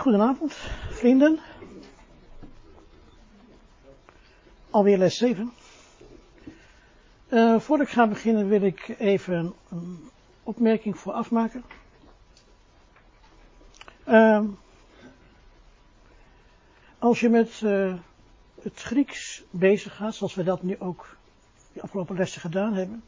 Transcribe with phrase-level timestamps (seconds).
[0.00, 0.52] Goedenavond,
[0.90, 1.38] vrienden.
[4.70, 5.52] Alweer les 7.
[7.28, 10.10] Uh, voordat ik ga beginnen wil ik even een
[10.42, 11.64] opmerking vooraf maken.
[14.08, 14.44] Uh,
[16.98, 17.94] als je met uh,
[18.62, 21.16] het Grieks bezig gaat, zoals we dat nu ook
[21.72, 23.02] de afgelopen lessen gedaan hebben,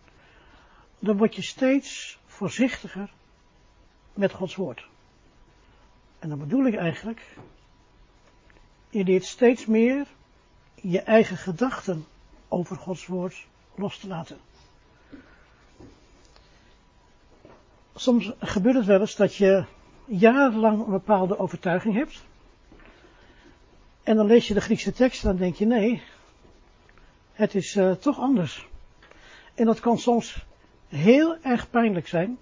[0.99, 3.13] dan word je steeds voorzichtiger
[4.15, 4.91] met Gods woord.
[6.23, 7.37] En dan bedoel ik eigenlijk,
[8.91, 10.07] je leert steeds meer
[10.75, 12.07] je eigen gedachten
[12.49, 14.39] over Gods woord los te laten.
[17.95, 19.65] Soms gebeurt het wel eens dat je
[20.05, 22.23] jarenlang een bepaalde overtuiging hebt.
[24.03, 26.03] En dan lees je de Griekse tekst en dan denk je nee,
[27.33, 28.69] het is uh, toch anders.
[29.55, 30.45] En dat kan soms
[30.89, 32.39] heel erg pijnlijk zijn.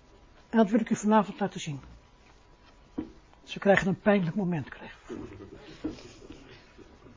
[0.49, 1.90] En dat wil ik u vanavond laten zien.
[3.51, 4.69] Ze krijgen een pijnlijk moment.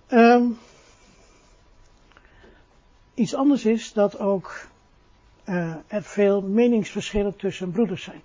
[0.09, 0.57] Um,
[3.13, 4.67] iets anders is dat ook
[5.45, 8.21] uh, er veel meningsverschillen tussen broeders zijn.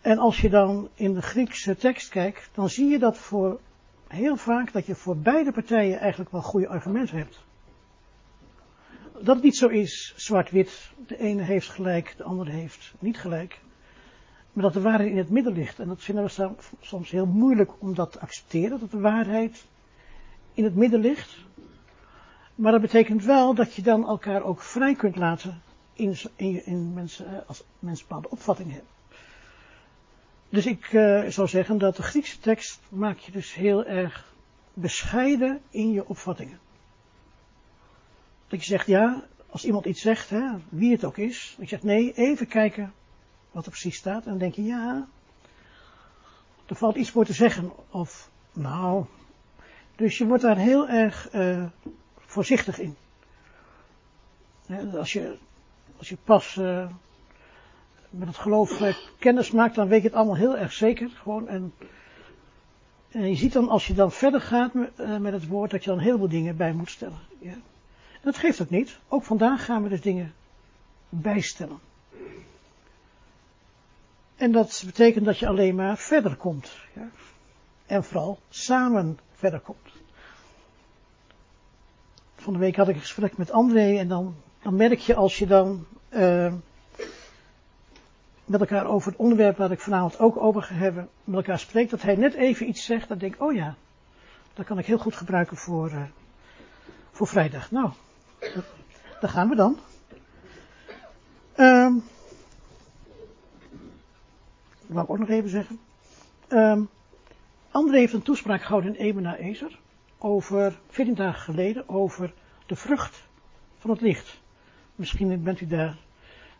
[0.00, 3.60] En als je dan in de Griekse tekst kijkt, dan zie je dat voor
[4.08, 7.44] heel vaak dat je voor beide partijen eigenlijk wel goede argumenten hebt.
[9.12, 13.60] Dat het niet zo is, zwart-wit, de ene heeft gelijk, de andere heeft niet gelijk.
[14.52, 15.78] Maar dat de waarheid in het midden ligt.
[15.78, 19.64] En dat vinden we soms heel moeilijk om dat te accepteren, dat de waarheid
[20.54, 21.36] in het midden ligt.
[22.54, 25.62] Maar dat betekent wel dat je dan elkaar ook vrij kunt laten
[25.92, 28.90] in, in, in mensen, eh, als mensen bepaalde opvattingen hebben.
[30.48, 34.34] Dus ik uh, zou zeggen dat de Griekse tekst maak je dus heel erg
[34.74, 36.58] bescheiden in je opvattingen.
[38.48, 41.82] Dat je zegt, ja, als iemand iets zegt, hè, wie het ook is, je zegt,
[41.82, 42.92] nee, even kijken
[43.52, 44.24] wat er precies staat.
[44.24, 45.06] En dan denk je, ja,
[46.66, 47.72] er valt iets voor te zeggen.
[47.90, 49.04] Of, nou,
[49.96, 51.64] dus je wordt daar heel erg uh,
[52.16, 52.96] voorzichtig in.
[54.98, 55.36] Als je,
[55.96, 56.88] als je pas uh,
[58.10, 61.08] met het geloof uh, kennis maakt, dan weet je het allemaal heel erg zeker.
[61.08, 61.72] Gewoon, en,
[63.08, 66.18] je ziet dan, als je dan verder gaat met, het woord, dat je dan heel
[66.18, 67.18] veel dingen bij moet stellen.
[67.38, 67.52] Ja.
[68.12, 68.98] En dat geeft ook niet.
[69.08, 70.34] Ook vandaag gaan we dus dingen
[71.08, 71.78] bijstellen.
[74.40, 76.72] En dat betekent dat je alleen maar verder komt.
[76.94, 77.08] Ja.
[77.86, 79.88] En vooral samen verder komt.
[82.36, 85.38] Van de week had ik een gesprek met André en dan, dan merk je als
[85.38, 86.52] je dan uh,
[88.44, 91.90] met elkaar over het onderwerp waar ik vanavond ook over ga hebben, met elkaar spreekt,
[91.90, 93.74] dat hij net even iets zegt, dan denk ik, oh ja,
[94.54, 96.02] dat kan ik heel goed gebruiken voor, uh,
[97.10, 97.70] voor vrijdag.
[97.70, 97.90] Nou,
[99.20, 99.78] daar gaan we dan.
[101.56, 102.02] Um,
[104.92, 105.78] wou ik ook nog even zeggen.
[106.48, 106.88] Um,
[107.70, 109.78] André heeft een toespraak gehouden in Emena Ezer
[110.18, 112.32] over, 14 dagen geleden, over
[112.66, 113.22] de vrucht
[113.78, 114.40] van het licht.
[114.94, 115.96] Misschien bent u daar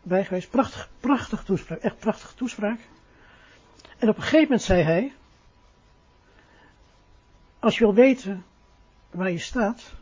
[0.03, 0.49] bij geweest.
[0.49, 2.79] Prachtig, prachtig toespraak, echt prachtige toespraak.
[3.97, 5.13] En op een gegeven moment zei hij,
[7.59, 8.45] als je wil weten
[9.11, 9.93] waar je staat,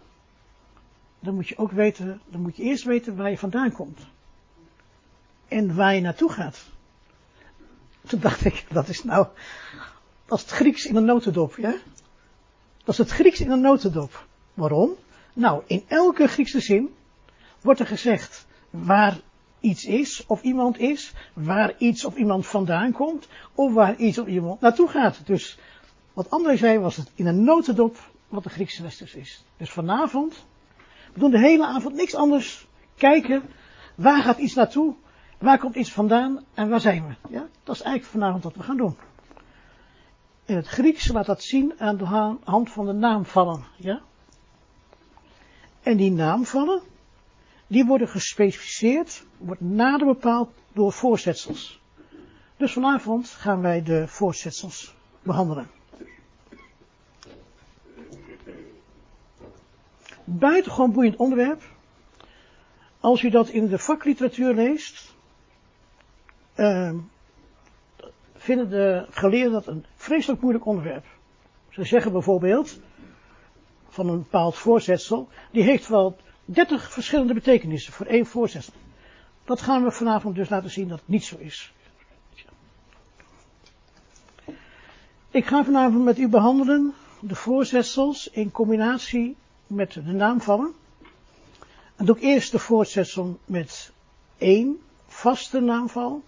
[1.19, 3.99] dan moet je ook weten, dan moet je eerst weten waar je vandaan komt.
[5.47, 6.69] En waar je naartoe gaat.
[8.07, 9.27] Toen dacht ik, dat is nou,
[10.25, 11.75] dat is het Grieks in een notendop, ja?
[12.83, 14.27] Dat is het Grieks in een notendop.
[14.53, 14.95] Waarom?
[15.33, 16.95] Nou, in elke Griekse zin
[17.61, 19.19] wordt er gezegd waar
[19.59, 24.27] iets is of iemand is, waar iets of iemand vandaan komt, of waar iets of
[24.27, 25.25] iemand naartoe gaat.
[25.25, 25.57] Dus
[26.13, 29.43] wat André zei was het in een notendop wat de Griekse dus is.
[29.57, 30.45] Dus vanavond,
[31.13, 33.43] we doen de hele avond niks anders kijken,
[33.95, 34.95] waar gaat iets naartoe,
[35.39, 37.29] waar komt iets vandaan en waar zijn we.
[37.33, 38.97] Ja, dat is eigenlijk vanavond wat we gaan doen.
[40.45, 42.05] In het Grieks laat dat zien aan de
[42.43, 43.63] hand van de naamvallen.
[43.75, 44.01] Ja?
[45.81, 46.81] En die naamvallen,
[47.67, 51.81] die worden gespecificeerd, wordt nader bepaald door voorzetsels.
[52.57, 55.69] Dus vanavond gaan wij de voorzetsels behandelen.
[60.23, 61.61] Buitengewoon boeiend onderwerp.
[62.99, 65.08] Als u dat in de vakliteratuur leest,
[66.59, 66.93] uh,
[68.35, 71.05] vinden de geleerden dat een vreselijk moeilijk onderwerp.
[71.69, 72.79] Ze zeggen bijvoorbeeld,
[73.89, 78.73] van een bepaald voorzetsel, die heeft wel 30 verschillende betekenissen voor één voorzetsel.
[79.45, 81.73] Dat gaan we vanavond dus laten zien dat het niet zo is.
[85.31, 89.35] Ik ga vanavond met u behandelen de voorzetsels in combinatie
[89.67, 90.73] met de naamvallen.
[91.95, 93.91] En doe ik eerst de voorzetsel met
[94.37, 96.23] één vaste naamval.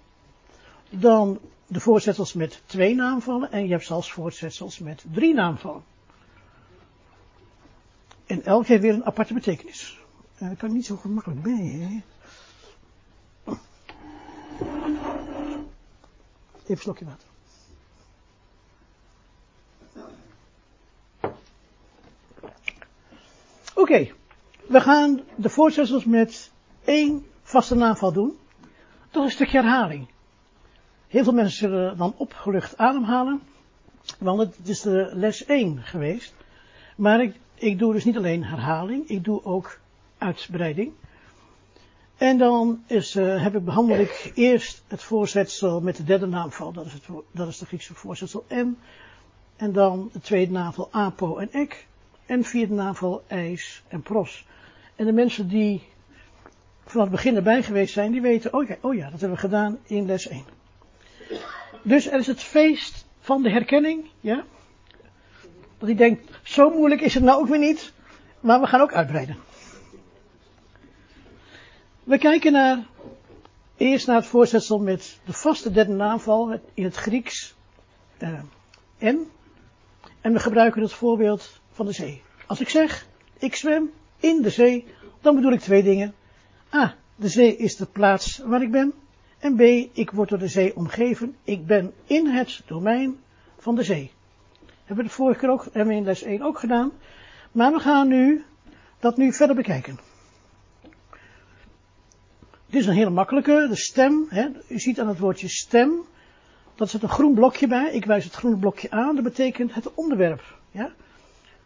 [0.91, 5.83] Dan de voorzetsels met twee naamvallen en je hebt zelfs voorzetsels met drie naamvallen.
[8.25, 9.99] En elk heeft weer een aparte betekenis.
[10.37, 12.01] En dat kan niet zo gemakkelijk bij, hè?
[16.61, 17.27] Even een slokje water.
[23.75, 24.11] Oké,
[24.67, 26.51] we gaan de voorzetsels met
[26.83, 28.37] één vaste naamval doen.
[29.11, 30.07] Dat is een stukje herhaling.
[31.11, 33.41] Heel veel mensen zullen dan opgelucht ademhalen,
[34.19, 36.33] want het is de les 1 geweest.
[36.95, 39.79] Maar ik, ik doe dus niet alleen herhaling, ik doe ook
[40.17, 40.91] uitbreiding.
[42.17, 46.71] En dan is, uh, heb ik, behandel ik eerst het voorzetsel met de derde naamval,
[46.71, 48.69] dat is, het, dat is de Griekse voorzetsel M.
[49.55, 51.87] En dan de tweede naamval apo en ek.
[52.25, 54.45] En vierde naamval ijs en pros.
[54.95, 55.81] En de mensen die
[56.85, 59.43] van het begin erbij geweest zijn, die weten, oh ja, oh ja, dat hebben we
[59.43, 60.59] gedaan in les 1.
[61.81, 64.43] Dus er is het feest van de herkenning, ja.
[65.77, 67.93] Dat hij denkt, zo moeilijk is het nou ook weer niet,
[68.39, 69.37] maar we gaan ook uitbreiden.
[72.03, 72.85] We kijken naar,
[73.77, 77.55] eerst naar het voorzetsel met de vaste derde naamval in het Grieks,
[78.19, 78.39] uh,
[78.97, 79.27] en.
[80.21, 82.21] En we gebruiken het voorbeeld van de zee.
[82.47, 83.07] Als ik zeg,
[83.37, 84.85] ik zwem in de zee,
[85.21, 86.13] dan bedoel ik twee dingen.
[86.73, 88.93] A, de zee is de plaats waar ik ben.
[89.41, 89.61] En B,
[89.97, 91.35] ik word door de zee omgeven.
[91.43, 93.19] Ik ben in het domein
[93.57, 94.11] van de zee.
[94.77, 96.91] Hebben we de vorige keer ook, hebben we in les 1 ook gedaan.
[97.51, 98.43] Maar we gaan nu
[98.99, 99.99] dat nu verder bekijken.
[102.65, 104.25] Dit is een hele makkelijke, de stem.
[104.29, 104.47] Hè.
[104.67, 105.91] U ziet aan het woordje stem,
[106.75, 107.91] dat zit een groen blokje bij.
[107.93, 110.57] Ik wijs het groene blokje aan, dat betekent het onderwerp.
[110.71, 110.91] Ja.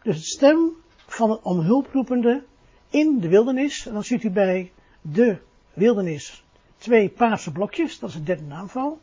[0.02, 0.70] Dus de stem
[1.06, 2.42] van een omhulproepende
[2.90, 3.86] in de wildernis.
[3.86, 5.38] En dan ziet u bij de
[5.72, 6.44] wildernis
[6.86, 9.00] twee paarse blokjes, dat is een derde naamval.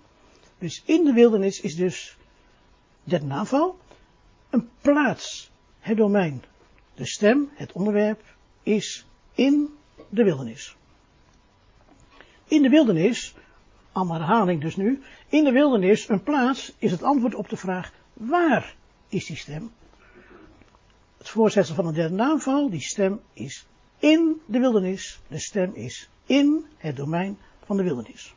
[0.58, 2.18] Dus in de wildernis is dus
[3.04, 3.78] derde naamval.
[4.50, 6.44] Een plaats, het domein,
[6.94, 8.22] de stem, het onderwerp,
[8.64, 9.74] is in
[10.10, 10.76] de wildernis.
[12.48, 13.36] In de wildernis,
[13.92, 17.92] allemaal herhaling dus nu, in de wildernis, een plaats, is het antwoord op de vraag,
[18.14, 18.76] waar
[19.08, 19.72] is die stem?
[21.18, 23.66] Het voorzetsel van een derde naamval, die stem is
[24.00, 28.36] in de wildernis, de stem is in het domein van de wildernis.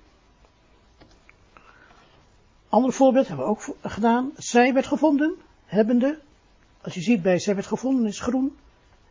[2.69, 4.31] Ander voorbeeld hebben we ook gedaan.
[4.37, 5.34] Zij werd gevonden,
[5.64, 6.19] hebbende.
[6.81, 8.56] Als je ziet bij zij werd gevonden is groen.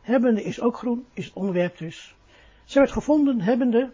[0.01, 2.15] Hebbende is ook groen, is het onderwerp dus.
[2.65, 3.91] Zij werd gevonden, hebbende.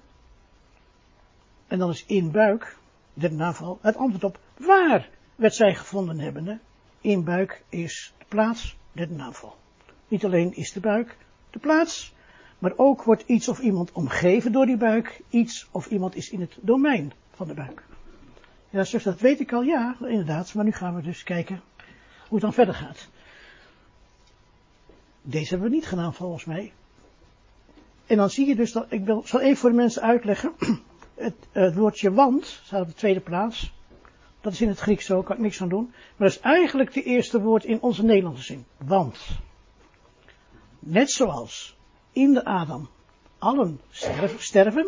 [1.67, 2.77] En dan is in buik,
[3.13, 6.59] de naval, het antwoord op waar werd zij gevonden hebbende.
[7.01, 9.55] In buik is de plaats, de naval.
[10.07, 11.17] Niet alleen is de buik
[11.49, 12.13] de plaats,
[12.61, 15.21] maar ook wordt iets of iemand omgeven door die buik.
[15.29, 17.83] Iets of iemand is in het domein van de buik.
[18.69, 20.53] Ja, zegt dat weet ik al, ja, inderdaad.
[20.53, 21.61] Maar nu gaan we dus kijken
[22.27, 23.07] hoe het dan verder gaat.
[25.21, 26.73] Deze hebben we niet gedaan volgens mij.
[28.05, 30.51] En dan zie je dus dat, ik wil, zal even voor de mensen uitleggen.
[31.15, 33.73] Het, het woordje want staat op de tweede plaats.
[34.41, 35.89] Dat is in het Grieks zo, kan ik niks aan doen.
[35.91, 38.65] Maar dat is eigenlijk het eerste woord in onze Nederlandse zin.
[38.77, 39.19] Want.
[40.79, 41.77] Net zoals
[42.11, 42.89] in de Adam
[43.41, 43.81] allen
[44.37, 44.87] sterven,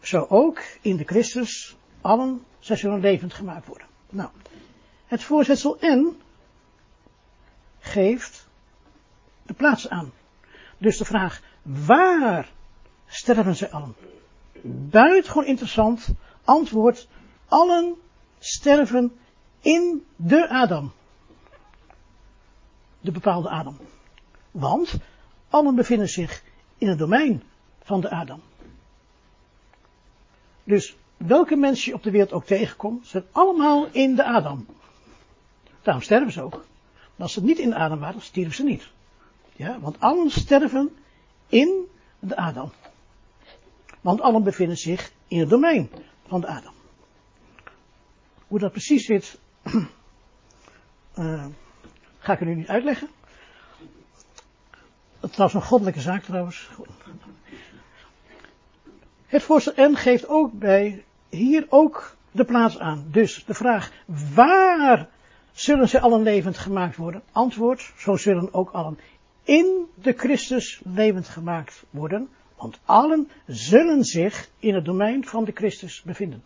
[0.00, 3.86] zo ook in de Christus allen zij zullen levend gemaakt worden.
[4.10, 4.30] Nou,
[5.06, 6.20] het voorzetsel N
[7.78, 8.48] geeft
[9.42, 10.12] de plaats aan.
[10.78, 12.52] Dus de vraag, waar
[13.06, 13.94] sterven zij allen?
[14.90, 16.08] Buitengewoon interessant,
[16.44, 17.08] antwoord,
[17.48, 17.94] allen
[18.38, 19.12] sterven
[19.60, 20.92] in de Adam.
[23.00, 23.76] De bepaalde Adam.
[24.50, 24.98] Want
[25.52, 26.42] allen bevinden zich
[26.78, 27.42] in het domein
[27.82, 28.40] van de Adam.
[30.64, 34.66] Dus welke mensen je op de wereld ook tegenkomt, zijn allemaal in de Adam.
[35.82, 36.64] Daarom sterven ze ook.
[36.92, 38.88] Maar als ze niet in de Adam waren, stierven ze niet.
[39.56, 40.96] Ja, want allen sterven
[41.48, 41.86] in
[42.18, 42.72] de Adam.
[44.00, 45.90] Want allen bevinden zich in het domein
[46.26, 46.74] van de Adam.
[48.46, 49.38] Hoe dat precies zit,
[51.14, 51.46] uh,
[52.24, 53.08] ga ik u nu niet uitleggen.
[55.22, 56.68] Het was een goddelijke zaak trouwens.
[59.26, 63.04] Het voorstel N geeft ook bij hier ook de plaats aan.
[63.10, 63.92] Dus de vraag,
[64.34, 65.08] waar
[65.52, 67.22] zullen ze allen levend gemaakt worden?
[67.32, 68.98] Antwoord, zo zullen ook allen
[69.42, 72.28] in de Christus levend gemaakt worden.
[72.56, 76.42] Want allen zullen zich in het domein van de Christus bevinden.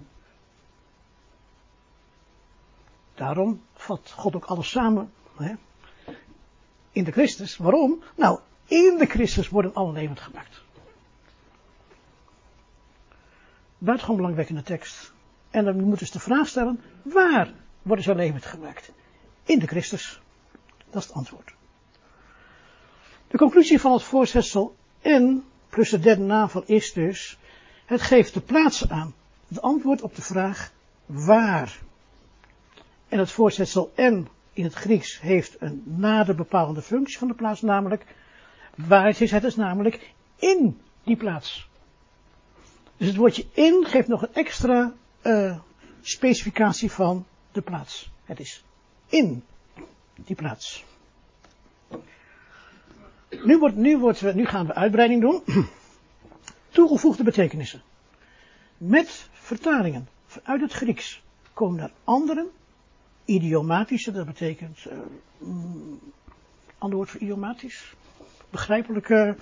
[3.15, 5.55] Daarom vat God ook alles samen hè,
[6.93, 7.57] in de Christus.
[7.57, 8.03] Waarom?
[8.17, 10.63] Nou, in de Christus worden alle levend gemaakt.
[13.79, 15.13] Buitengewoon belangwekkende tekst.
[15.51, 18.93] En dan moet dus de vraag stellen, waar worden ze levend gemaakt?
[19.45, 20.21] In de Christus.
[20.91, 21.55] Dat is het antwoord.
[23.29, 27.39] De conclusie van het voorzetsel en plus de derde navel is dus,
[27.85, 29.15] het geeft de plaats aan.
[29.49, 30.73] Het antwoord op de vraag
[31.07, 31.79] waar.
[33.09, 37.63] En het voorzetsel en in het Grieks heeft een nader bepalende functie van de plaats,
[37.63, 38.05] namelijk
[38.77, 41.69] waar het is, het is namelijk in die plaats.
[42.97, 44.93] Dus het woordje in geeft nog een extra
[45.23, 45.59] uh,
[46.01, 48.11] specificatie van de plaats.
[48.25, 48.65] Het is
[49.07, 49.45] in
[50.15, 50.85] die plaats.
[53.45, 55.43] Nu, wordt, nu, wordt, nu gaan we uitbreiding doen.
[56.69, 57.83] Toegevoegde betekenissen.
[58.77, 60.09] Met vertalingen
[60.43, 62.47] uit het Grieks komen er andere
[63.25, 64.99] idiomatische, dat betekent, uh,
[66.79, 67.95] ander woord voor idiomatisch,
[68.57, 69.37] begrijpelijke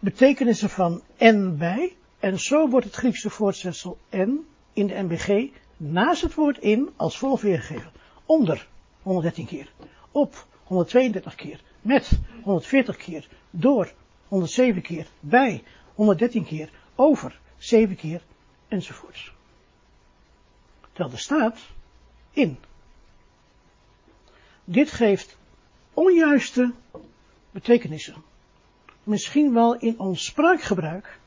[0.00, 1.96] betekenissen van en bij.
[2.18, 7.18] En zo wordt het Griekse voortzetsel en in de MBG naast het woord in als
[7.18, 7.90] volgt weergegeven.
[8.26, 8.68] Onder
[9.02, 9.72] 113 keer,
[10.10, 13.92] op 132 keer, met 140 keer, door
[14.28, 15.62] 107 keer, bij
[15.94, 18.22] 113 keer, over 7 keer
[18.68, 19.32] enzovoorts.
[20.92, 21.58] Terwijl er staat
[22.30, 22.58] in.
[24.64, 25.38] Dit geeft
[25.94, 26.72] onjuiste
[27.50, 28.29] betekenissen.
[29.10, 31.18] Misschien wel in ons spraakgebruik,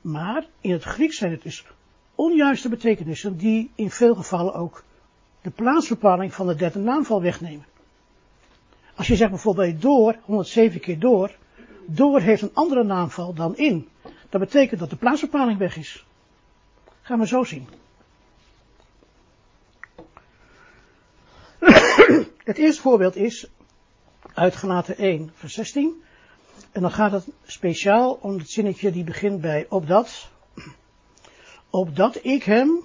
[0.00, 1.66] maar in het Grieks zijn het dus
[2.14, 4.84] onjuiste betekenissen die in veel gevallen ook
[5.42, 7.66] de plaatsbepaling van de derde naamval wegnemen.
[8.94, 11.36] Als je zegt bijvoorbeeld door, 107 keer door,
[11.86, 13.88] door heeft een andere naamval dan in.
[14.28, 16.06] Dat betekent dat de plaatsbepaling weg is.
[17.02, 17.68] Gaan we zo zien.
[22.44, 23.50] Het eerste voorbeeld is
[24.34, 26.02] uitgelaten 1 vers 16.
[26.72, 30.30] En dan gaat het speciaal om het zinnetje die begint bij opdat.
[31.70, 32.82] Opdat ik hem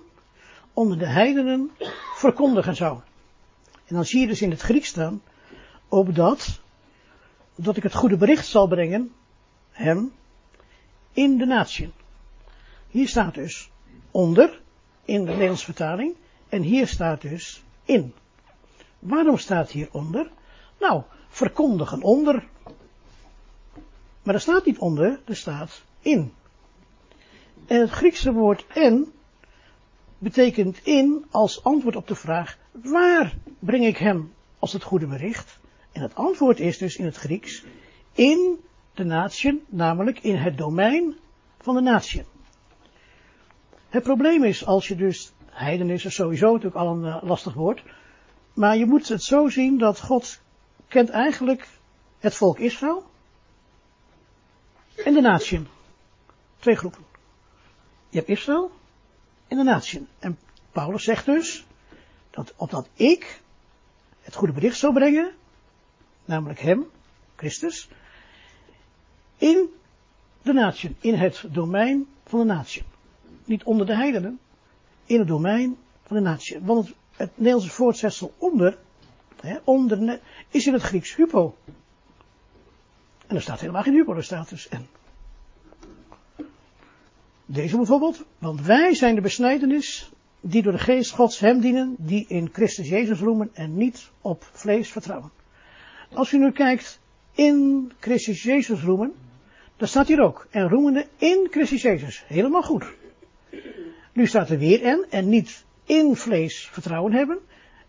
[0.73, 1.71] onder de heidenen
[2.15, 2.99] verkondigen zou.
[3.85, 5.21] En dan zie je dus in het Grieks staan.
[5.88, 6.59] Opdat,
[7.55, 9.11] dat ik het goede bericht zal brengen,
[9.71, 10.11] hem,
[11.13, 11.91] in de natie.
[12.88, 13.69] Hier staat dus
[14.11, 14.61] onder,
[15.05, 16.15] in de Nederlandse vertaling.
[16.49, 18.13] En hier staat dus in.
[18.99, 20.31] Waarom staat hier onder?
[20.79, 22.47] Nou, verkondigen onder.
[24.29, 26.33] Maar er staat niet onder, er staat in.
[27.67, 29.12] En het Griekse woord en
[30.17, 35.59] betekent in als antwoord op de vraag waar breng ik hem als het goede bericht?
[35.91, 37.63] En het antwoord is dus in het Grieks
[38.13, 38.59] in
[38.93, 41.17] de natie, namelijk in het domein
[41.57, 42.24] van de natie.
[43.89, 47.83] Het probleem is als je dus, heiden is sowieso natuurlijk al een uh, lastig woord,
[48.53, 50.41] maar je moet het zo zien dat God
[50.88, 51.67] kent eigenlijk
[52.19, 53.09] het volk Israël
[55.06, 55.62] en de natie.
[56.60, 57.06] Twee groepen.
[58.10, 58.72] Je hebt Israël
[59.48, 60.08] en de natie.
[60.20, 60.39] En
[60.72, 61.65] Paulus zegt dus
[62.29, 63.41] dat opdat ik
[64.22, 65.32] het goede bericht zou brengen,
[66.25, 66.86] namelijk hem,
[67.36, 67.89] Christus,
[69.38, 69.70] in
[70.41, 72.84] de natie, in het domein van de natie.
[73.46, 74.39] Niet onder de heidenen,
[75.06, 76.60] in het domein van de natie.
[76.60, 78.77] Want het, het Nederlandse voortzetsel onder,
[79.41, 81.56] hè, onder, is in het Grieks hypo.
[83.29, 84.05] En er staat helemaal geen
[84.50, 84.88] dus en.
[87.45, 92.25] Deze bijvoorbeeld, want wij zijn de besnijdenis die door de geest Gods hem dienen, die
[92.27, 95.31] in Christus Jezus roemen en niet op vlees vertrouwen.
[96.13, 97.00] Als u nu kijkt
[97.31, 99.13] in Christus Jezus roemen,
[99.77, 102.24] dan staat hier ook, en roemende in Christus Jezus.
[102.27, 102.86] Helemaal goed.
[104.13, 107.39] Nu staat er weer en, en niet in vlees vertrouwen hebben.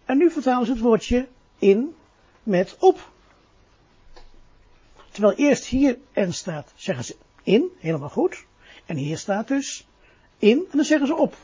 [0.04, 1.28] En nu vertalen ze het woordje
[1.58, 1.94] in
[2.42, 3.10] met op.
[5.20, 8.44] Terwijl eerst hier en staat, zeggen ze in, helemaal goed.
[8.86, 9.86] En hier staat dus
[10.38, 11.36] in en dan zeggen ze op.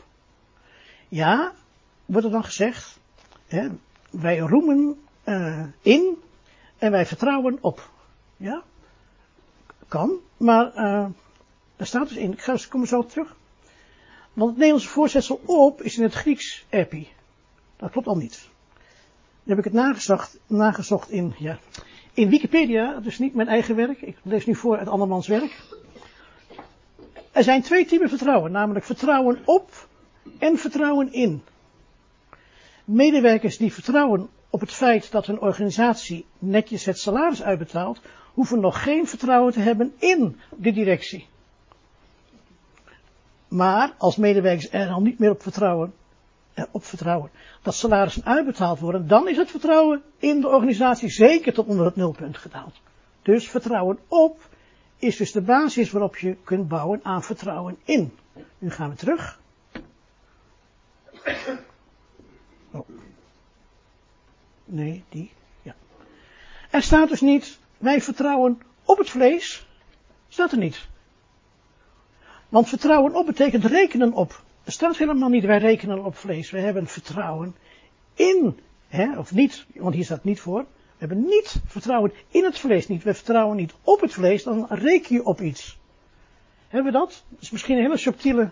[1.07, 1.53] Ja,
[2.05, 2.99] wordt er dan gezegd,
[3.47, 3.67] hè,
[4.09, 6.23] wij roemen uh, in
[6.77, 7.89] en wij vertrouwen op.
[8.37, 8.63] Ja,
[9.87, 11.07] kan, maar uh,
[11.75, 13.35] er staat dus in, ik ga, kom zo terug.
[14.33, 17.07] Want het Nederlandse voorzetsel op is in het Grieks epi.
[17.75, 18.49] Dat klopt al niet.
[19.43, 21.59] Dan heb ik het nagezocht, nagezocht in, ja,
[22.17, 24.01] in Wikipedia, dus niet mijn eigen werk.
[24.01, 25.61] Ik lees nu voor uit andermans werk.
[27.31, 29.87] Er zijn twee typen vertrouwen, namelijk vertrouwen op
[30.39, 31.43] en vertrouwen in.
[32.85, 38.01] Medewerkers die vertrouwen op het feit dat hun organisatie netjes het salaris uitbetaalt,
[38.33, 41.27] hoeven nog geen vertrouwen te hebben in de directie.
[43.47, 45.93] Maar als medewerkers er al niet meer op vertrouwen,
[46.71, 47.29] op vertrouwen
[47.61, 51.95] dat salarissen uitbetaald worden, dan is het vertrouwen in de organisatie zeker tot onder het
[51.95, 52.75] nulpunt gedaald.
[53.21, 54.49] Dus vertrouwen op
[54.97, 58.13] is dus de basis waarop je kunt bouwen aan vertrouwen in.
[58.57, 59.39] Nu gaan we terug
[62.71, 62.87] Oh.
[64.65, 65.31] Nee, die.
[65.61, 65.75] Ja.
[66.69, 69.67] Er staat dus niet, wij vertrouwen op het vlees.
[70.27, 70.87] Staat er niet.
[72.49, 74.43] Want vertrouwen op betekent rekenen op.
[74.69, 76.51] Staat helemaal niet, wij rekenen op vlees.
[76.51, 77.55] We hebben vertrouwen
[78.13, 80.59] in, hè, of niet, want hier staat niet voor.
[80.61, 83.03] We hebben niet vertrouwen in het vlees niet.
[83.03, 85.77] We vertrouwen niet op het vlees, dan reken je op iets.
[86.67, 87.23] Hebben we dat?
[87.29, 88.51] Dat is misschien een hele subtiele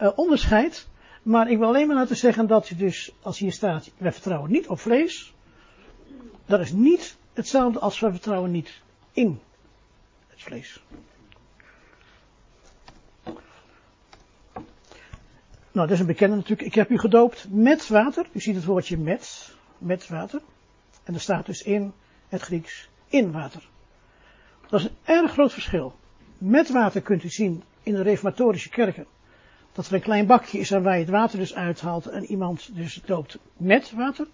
[0.00, 0.88] uh, onderscheid.
[1.22, 4.50] Maar ik wil alleen maar laten zeggen dat je dus, als hier staat, wij vertrouwen
[4.50, 5.34] niet op vlees.
[6.46, 8.80] Dat is niet hetzelfde als wij vertrouwen niet
[9.12, 9.40] in
[10.28, 10.82] het vlees.
[15.72, 16.68] Nou, dat is een bekende natuurlijk.
[16.68, 18.26] Ik heb u gedoopt met water.
[18.32, 20.40] U ziet het woordje met, met water.
[21.04, 21.92] En er staat dus in
[22.28, 23.68] het Grieks in water.
[24.68, 25.94] Dat is een erg groot verschil.
[26.38, 29.06] Met water kunt u zien in de reformatorische kerken.
[29.72, 33.02] Dat er een klein bakje is waar je het water dus uithaalt en iemand dus
[33.04, 34.26] doopt met water.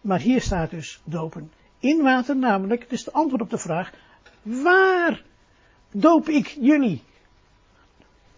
[0.00, 1.50] Maar hier staat dus dopen
[1.82, 3.90] in water, namelijk, het is de antwoord op de vraag,
[4.42, 5.22] waar
[5.90, 7.02] doop ik jullie?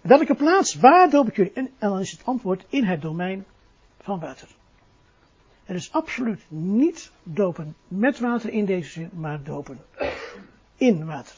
[0.04, 1.52] Welke plaats, waar doop ik jullie?
[1.52, 3.44] En, en dan is het antwoord in het domein
[4.00, 4.49] van water.
[5.64, 9.80] Er is absoluut niet dopen met water in deze zin, maar dopen
[10.76, 11.37] in water.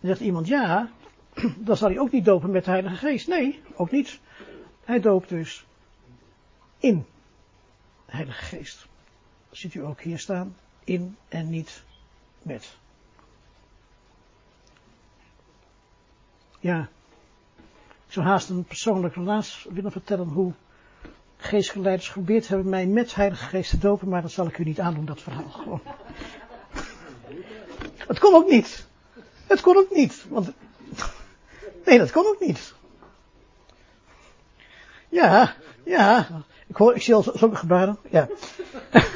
[0.00, 0.90] Dan zegt iemand, ja,
[1.66, 3.28] dan zal hij ook niet dopen met de Heilige Geest.
[3.28, 4.20] Nee, ook niet.
[4.84, 5.66] Hij doopt dus
[6.78, 7.06] in
[8.06, 8.86] de Heilige Geest.
[9.48, 11.82] Dat ziet u ook hier staan, in en niet
[12.42, 12.76] met.
[16.58, 16.88] Ja,
[18.12, 20.52] zou haast een persoonlijk relaas willen vertellen hoe
[21.36, 24.80] geestgeleiders geprobeerd hebben mij met Heilige Geest te dopen, maar dat zal ik u niet
[24.80, 25.48] aandoen, dat verhaal.
[25.48, 25.80] Gewoon.
[27.96, 28.86] Het kon ook niet.
[29.46, 30.26] Het kon ook niet.
[30.28, 30.52] Want,
[31.84, 32.74] nee, dat kon ook niet.
[35.08, 36.26] Ja, ja.
[36.66, 37.98] Ik hoor, ik zie al zulke gebaren.
[38.10, 38.28] Ja.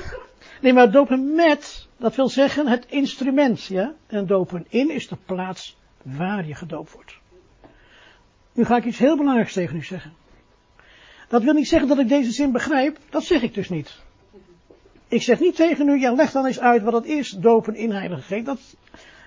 [0.60, 3.94] Nee, maar dopen met, dat wil zeggen het instrument, ja.
[4.06, 7.18] En dopen in is de plaats waar je gedoopt wordt.
[8.54, 10.12] Nu ga ik iets heel belangrijks tegen u zeggen.
[11.28, 14.02] Dat wil niet zeggen dat ik deze zin begrijp, dat zeg ik dus niet.
[15.08, 17.90] Ik zeg niet tegen u, ja leg dan eens uit wat het is, dopen in
[17.90, 18.46] heilige geest.
[18.46, 18.76] Dat,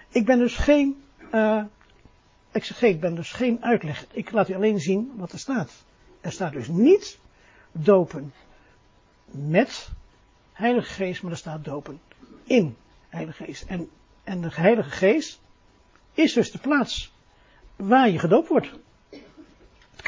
[0.10, 1.64] ik ben dus geen, uh,
[2.80, 4.06] ik ben dus geen uitleg.
[4.12, 5.86] Ik laat u alleen zien wat er staat.
[6.22, 7.20] Er staat dus niet
[7.72, 8.34] dopen
[9.26, 9.90] met
[10.54, 12.00] heilige geest, maar er staat dopen
[12.44, 12.76] in
[13.10, 13.66] heilige geest.
[13.68, 13.90] En,
[14.24, 15.40] en de heilige geest
[16.14, 17.14] is dus de plaats
[17.76, 18.72] waar je gedoopt wordt.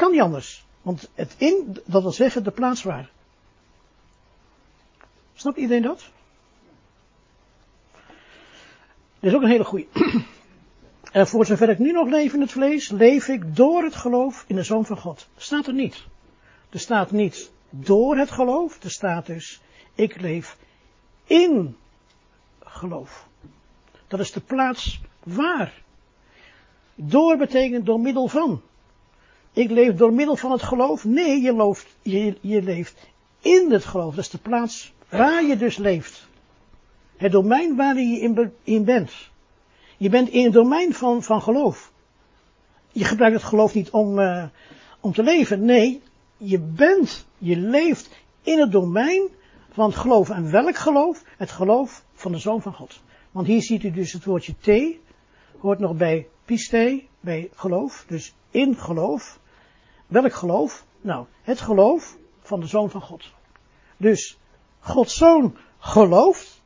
[0.00, 0.64] Kan niet anders.
[0.82, 3.10] Want het in, dat wil zeggen de plaats waar.
[5.34, 6.10] Snapt iedereen dat?
[9.18, 9.88] Dit is ook een hele goeie.
[11.12, 14.44] En voor zover ik nu nog leef in het vlees, leef ik door het geloof
[14.46, 15.28] in de Zoon van God.
[15.36, 16.04] Staat er niet.
[16.70, 19.60] Er staat niet door het geloof, er staat dus,
[19.94, 20.56] ik leef
[21.24, 21.76] in
[22.60, 23.26] geloof.
[24.08, 25.82] Dat is de plaats waar.
[26.94, 28.62] Door betekent door middel van.
[29.52, 31.04] Ik leef door middel van het geloof.
[31.04, 33.08] Nee, je, je, je leeft
[33.40, 34.14] in het geloof.
[34.14, 36.28] Dat is de plaats waar je dus leeft.
[37.16, 39.12] Het domein waar je in, bent.
[39.96, 41.92] Je bent in het domein van, van geloof.
[42.92, 44.44] Je gebruikt het geloof niet om, uh,
[45.00, 45.64] om te leven.
[45.64, 46.02] Nee,
[46.36, 48.10] je bent, je leeft
[48.42, 49.28] in het domein
[49.70, 50.30] van het geloof.
[50.30, 51.24] En welk geloof?
[51.36, 53.00] Het geloof van de Zoon van God.
[53.30, 54.96] Want hier ziet u dus het woordje T,
[55.58, 59.39] hoort nog bij piste, bij geloof, dus in geloof.
[60.10, 60.84] Welk geloof?
[61.00, 63.24] Nou, het geloof van de Zoon van God.
[63.96, 64.38] Dus
[64.80, 66.62] Gods Zoon gelooft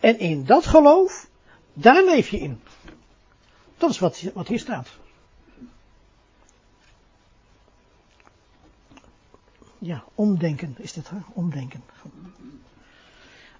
[0.00, 1.28] en in dat geloof,
[1.72, 2.60] daar leef je in.
[3.76, 4.88] Dat is wat, wat hier staat.
[9.78, 11.16] Ja, omdenken is dit, hè?
[11.32, 11.82] Omdenken.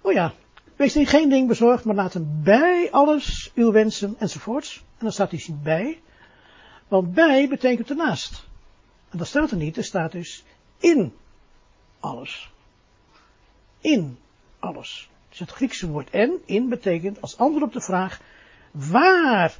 [0.01, 0.33] Oh ja,
[0.75, 4.77] wees in geen ding bezorgd, maar laat hem bij alles uw wensen enzovoorts.
[4.77, 6.01] En dan staat hij bij.
[6.87, 8.48] Want bij betekent ernaast.
[9.09, 10.43] En dat staat er niet, er staat dus
[10.77, 11.13] in
[11.99, 12.51] alles.
[13.79, 14.17] In
[14.59, 15.09] alles.
[15.29, 18.21] Dus het Griekse woord en, in, betekent als antwoord op de vraag,
[18.71, 19.57] waar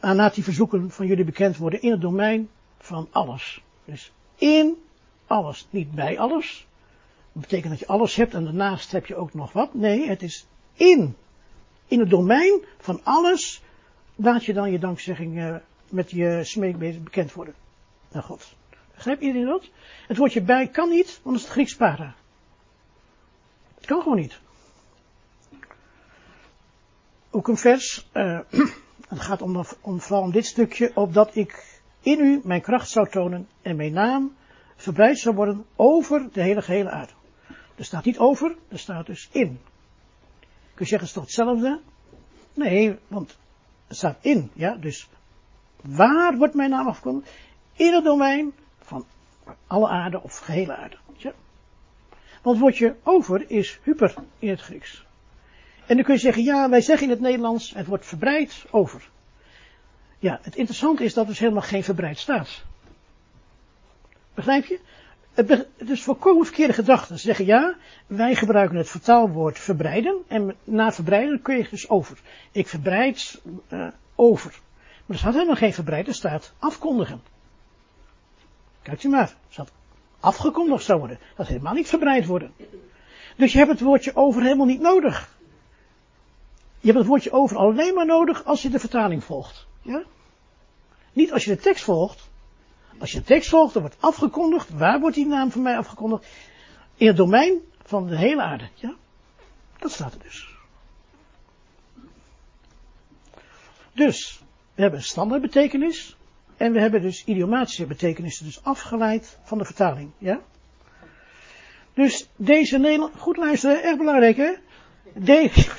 [0.00, 3.62] nadat die verzoeken van jullie bekend worden in het domein van alles.
[3.84, 4.82] Dus in
[5.26, 6.66] alles, niet bij alles.
[7.32, 9.74] Dat betekent dat je alles hebt en daarnaast heb je ook nog wat.
[9.74, 11.16] Nee, het is in.
[11.86, 13.62] In het domein van alles
[14.16, 15.56] laat je dan je dankzegging uh,
[15.92, 17.54] met je smeekbezig bekend worden.
[18.12, 18.54] Naar God.
[18.94, 19.70] Begrijp iedereen dat?
[20.06, 22.14] Het woordje bij kan niet, want het is het Grieks para.
[23.74, 24.40] Het kan gewoon niet.
[27.30, 28.40] Ook een vers, uh,
[29.08, 33.08] het gaat om, om, vooral om dit stukje, opdat ik in u mijn kracht zou
[33.10, 34.34] tonen en mijn naam
[34.76, 37.12] verbreid zou worden over de hele gehele aarde.
[37.74, 39.60] Er staat niet over, er staat dus in.
[40.74, 41.80] Kun je zeggen, is toch hetzelfde?
[42.54, 43.38] Nee, want
[43.86, 45.08] het staat in, ja, dus
[45.82, 47.30] waar wordt mijn naam afgekondigd?
[47.72, 49.04] In het domein van
[49.66, 50.96] alle aarde of gehele aarde.
[52.42, 55.04] Want het woordje over is hyper in het Grieks.
[55.86, 59.10] En dan kun je zeggen, ja, wij zeggen in het Nederlands, het wordt verbreid over.
[60.18, 62.64] Ja, het interessante is dat er dus helemaal geen verbreid staat.
[64.34, 64.80] Begrijp je?
[65.34, 67.18] Het is volkomen verkeerde gedachte.
[67.18, 70.22] Ze zeggen ja, wij gebruiken het vertaalwoord verbreiden.
[70.28, 72.18] En na verbreiden kun je dus over.
[72.52, 73.40] Ik verbreid
[73.72, 74.60] uh, over.
[75.06, 77.22] Maar er staat helemaal geen verbreid, er staat afkondigen.
[78.82, 79.72] Kijk u maar, er staat
[80.20, 81.18] afgekondigd zou worden.
[81.36, 82.54] Dat helemaal niet verbreid worden.
[83.36, 85.38] Dus je hebt het woordje over helemaal niet nodig.
[86.80, 89.66] Je hebt het woordje over alleen maar nodig als je de vertaling volgt.
[89.82, 90.02] Ja?
[91.12, 92.30] Niet als je de tekst volgt.
[92.98, 94.70] Als je de tekst volgt, dan wordt afgekondigd.
[94.70, 96.26] Waar wordt die naam van mij afgekondigd?
[96.94, 98.68] In het domein van de hele aarde.
[98.74, 98.94] Ja?
[99.78, 100.50] Dat staat er dus.
[103.92, 104.42] Dus,
[104.74, 106.16] we hebben een standaard betekenis.
[106.56, 110.10] En we hebben dus idiomatische betekenissen dus afgeleid van de vertaling.
[110.18, 110.40] Ja?
[111.94, 114.52] Dus deze Nederland, goed luisteren, erg belangrijk hè.
[115.14, 115.70] Deze,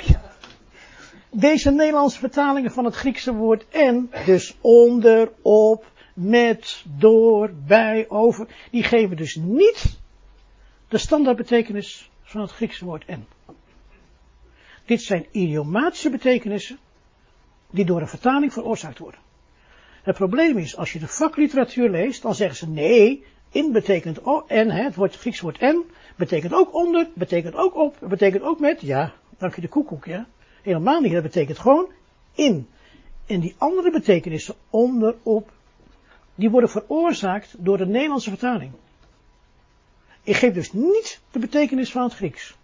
[1.48, 8.48] deze Nederlandse vertalingen van het Griekse woord en, dus onder, op, met, door, bij, over,
[8.72, 10.00] die geven dus niet
[10.88, 13.28] de standaardbetekenis van het Griekse woord en.
[14.86, 16.78] Dit zijn idiomatische betekenissen
[17.74, 19.20] die door een vertaling veroorzaakt worden.
[20.04, 24.72] Het probleem is, als je de vakliteratuur leest, dan zeggen ze nee, in betekent en,
[24.72, 25.84] hè, het, woord, het Griekse woord en,
[26.16, 30.28] betekent ook onder, betekent ook op, betekent ook met, ja, dank je de koekoek, ja.
[30.62, 31.90] Helemaal niet, dat betekent gewoon
[32.34, 32.68] in.
[33.26, 35.52] En die andere betekenissen, onder, op,
[36.36, 38.72] die worden veroorzaakt door de Nederlandse vertaling.
[40.24, 42.56] Ik geef dus niet de betekenis van het Grieks.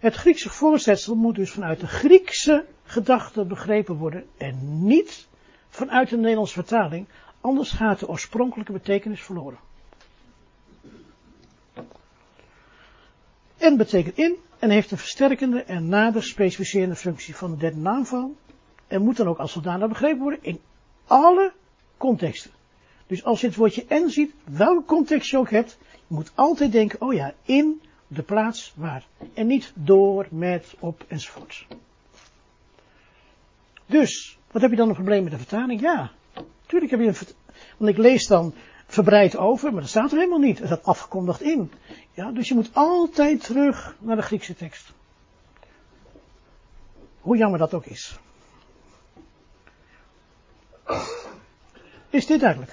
[0.00, 5.28] Het Griekse voorzetsel moet dus vanuit de Griekse gedachte begrepen worden en niet
[5.68, 7.06] vanuit de Nederlandse vertaling,
[7.40, 9.58] anders gaat de oorspronkelijke betekenis verloren.
[13.56, 18.36] En betekent in en heeft een versterkende en nader specificerende functie van de derde naamval
[18.86, 20.60] en moet dan ook als zodanig begrepen worden in
[21.06, 21.52] alle
[21.96, 22.50] contexten.
[23.06, 26.72] Dus als je het woordje en ziet, welke context je ook hebt, je moet altijd
[26.72, 27.80] denken, oh ja, in
[28.12, 29.06] de plaats waar.
[29.34, 31.66] En niet door, met, op enzovoort.
[33.86, 35.80] Dus, wat heb je dan een probleem met de vertaling?
[35.80, 36.10] Ja,
[36.60, 37.36] natuurlijk heb je een
[37.76, 38.54] Want ik lees dan
[38.86, 40.58] verbreid over, maar dat staat er helemaal niet.
[40.58, 41.72] Het staat afgekondigd in.
[42.12, 44.92] Ja, dus je moet altijd terug naar de Griekse tekst.
[47.20, 48.18] Hoe jammer dat ook is.
[52.10, 52.72] Is dit duidelijk?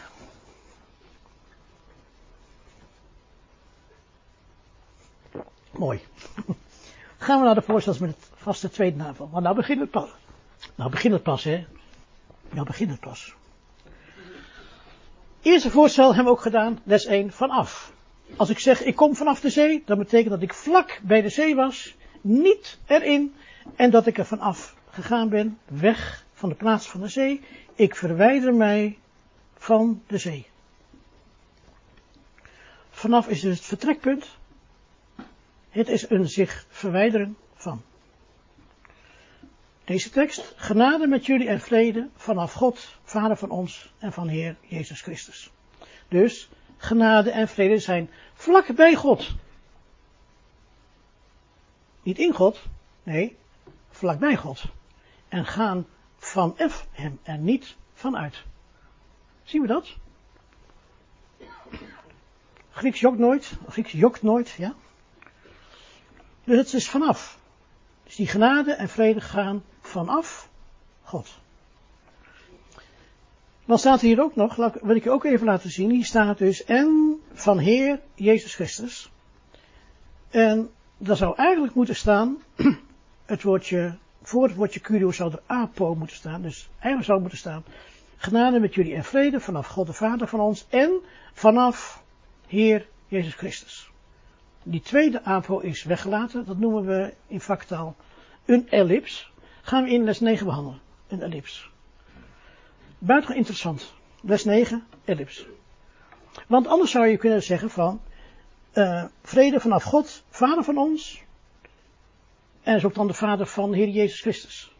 [5.78, 6.00] Mooi.
[7.18, 9.30] Gaan we naar de voorstels met het vaste tweede navel.
[9.32, 10.10] Want nou begint het pas.
[10.76, 11.66] Nou begint het pas, hè.
[12.50, 13.34] Nou begint het pas.
[15.42, 17.94] Eerste voorstel hebben we ook gedaan, les 1, vanaf.
[18.36, 21.30] Als ik zeg, ik kom vanaf de zee, dan betekent dat ik vlak bij de
[21.30, 23.36] zee was, niet erin,
[23.76, 27.42] en dat ik er vanaf gegaan ben, weg van de plaats van de zee.
[27.76, 28.98] Ik verwijder mij
[29.58, 30.48] van de zee.
[32.90, 34.38] Vanaf is dus het vertrekpunt.
[35.78, 37.82] Het is een zich verwijderen van.
[39.84, 44.56] Deze tekst, genade met jullie en vrede vanaf God, Vader van ons en van Heer
[44.62, 45.52] Jezus Christus.
[46.08, 49.36] Dus, genade en vrede zijn vlak bij God.
[52.04, 52.63] Niet in God,
[53.04, 53.38] nee,
[53.90, 54.63] vlak bij God.
[55.28, 55.88] En gaan
[56.18, 58.44] vanaf hem en niet vanuit.
[59.44, 59.96] Zien we dat?
[62.70, 64.76] Grieks jokt nooit, Grieks jokt nooit, ja.
[66.48, 67.40] Dus het is vanaf.
[68.04, 70.50] Dus die genade en vrede gaan vanaf
[71.04, 71.40] God.
[73.66, 76.64] Dan staat hier ook nog, wil ik je ook even laten zien, hier staat dus
[76.64, 79.12] en van Heer Jezus Christus.
[80.30, 82.38] En daar zou eigenlijk moeten staan,
[83.26, 87.38] het woordje, voor het woordje curio zou er apo moeten staan, dus eigenlijk zou moeten
[87.38, 87.64] staan,
[88.18, 90.92] genade met jullie en vrede vanaf God de Vader van ons en
[91.34, 92.04] vanaf
[92.48, 93.92] Heer Jezus Christus.
[94.69, 97.95] Die tweede apo is weggelaten, dat noemen we in vaktaal
[98.45, 99.32] een ellips.
[99.62, 101.69] Gaan we in les 9 behandelen, een ellips.
[102.97, 103.93] Buitengewoon interessant.
[104.21, 105.45] Les 9, ellips.
[106.47, 108.01] Want anders zou je kunnen zeggen van,
[108.73, 111.23] uh, vrede vanaf God, Vader van ons,
[112.63, 114.71] en is ook dan de Vader van Heer Jezus Christus.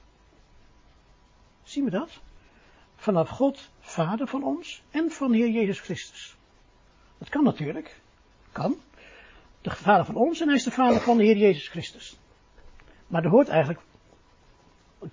[1.64, 2.10] Zien we dat?
[2.98, 6.36] vanaf God, Vader van ons en van Heer Jezus Christus.
[7.18, 8.02] Dat kan natuurlijk.
[8.52, 8.82] Kan.
[9.68, 12.18] De Vader van ons en hij is de Vader van de Heer Jezus Christus.
[13.08, 13.80] Maar er hoort eigenlijk,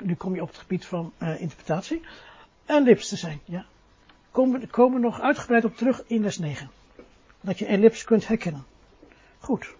[0.03, 2.03] nu kom je op het gebied van uh, interpretatie,
[2.67, 3.41] ellips te zijn.
[3.45, 3.65] Ja.
[4.31, 6.71] Komen, komen nog uitgebreid op terug in les 9.
[7.41, 8.65] Dat je ellips kunt herkennen.
[9.39, 9.75] Goed.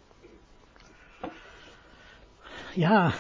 [2.75, 3.13] Ja,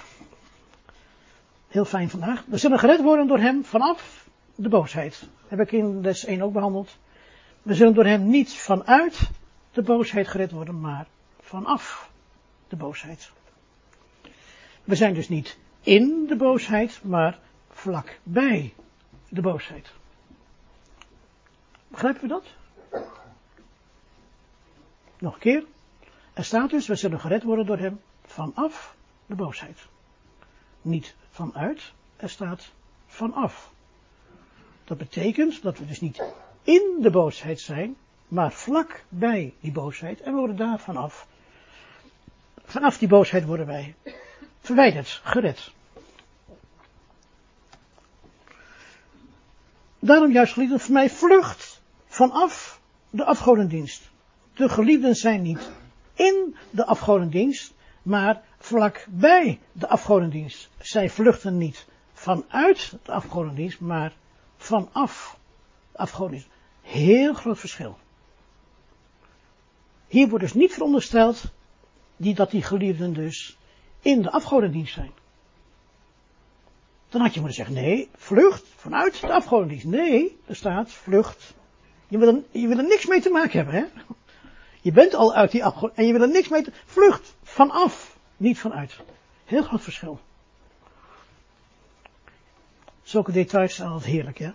[1.68, 2.44] heel fijn vandaag.
[2.46, 5.28] We zullen gered worden door hem vanaf de boosheid.
[5.48, 6.98] Heb ik in les 1 ook behandeld.
[7.62, 9.30] We zullen door hem niet vanuit
[9.72, 11.06] de boosheid gered worden, maar
[11.54, 12.10] vanaf
[12.68, 13.30] de boosheid.
[14.84, 17.38] We zijn dus niet in de boosheid, maar
[17.70, 18.74] vlak bij
[19.28, 19.92] de boosheid.
[21.88, 22.44] Begrijpen we dat?
[25.18, 25.64] Nog een keer.
[26.32, 29.78] Er staat dus, we zullen gered worden door hem vanaf de boosheid.
[30.82, 32.70] Niet vanuit, er staat
[33.06, 33.72] vanaf.
[34.84, 36.22] Dat betekent dat we dus niet
[36.62, 37.96] in de boosheid zijn,
[38.28, 41.26] maar vlak bij die boosheid en we worden daar vanaf.
[42.64, 43.94] Vanaf die boosheid worden wij
[44.60, 45.72] verwijderd, gered.
[49.98, 54.10] Daarom juist geliefden voor mij vlucht vanaf de afgodendienst.
[54.54, 55.70] De geliefden zijn niet
[56.14, 60.70] in de afgodendienst, maar vlakbij de afgodendienst.
[60.78, 64.12] Zij vluchten niet vanuit de afgodendienst, maar
[64.56, 65.38] vanaf
[65.92, 66.48] de afgodendienst.
[66.82, 67.98] Heel groot verschil.
[70.06, 71.52] Hier wordt dus niet verondersteld
[72.16, 73.56] die, dat die geliefden dus
[74.00, 75.12] in de afgodendienst zijn.
[77.08, 79.84] Dan had je moeten zeggen, nee, vlucht vanuit de afgodendienst.
[79.84, 81.54] Nee, er staat vlucht.
[82.08, 83.84] Je wil, er, je er niks mee te maken hebben, hè?
[84.80, 86.72] Je bent al uit die afgodendienst en je wil er niks mee te...
[86.84, 89.00] Vlucht vanaf, niet vanuit.
[89.44, 90.20] Heel groot verschil.
[93.02, 94.50] Zulke details zijn altijd heerlijk, hè?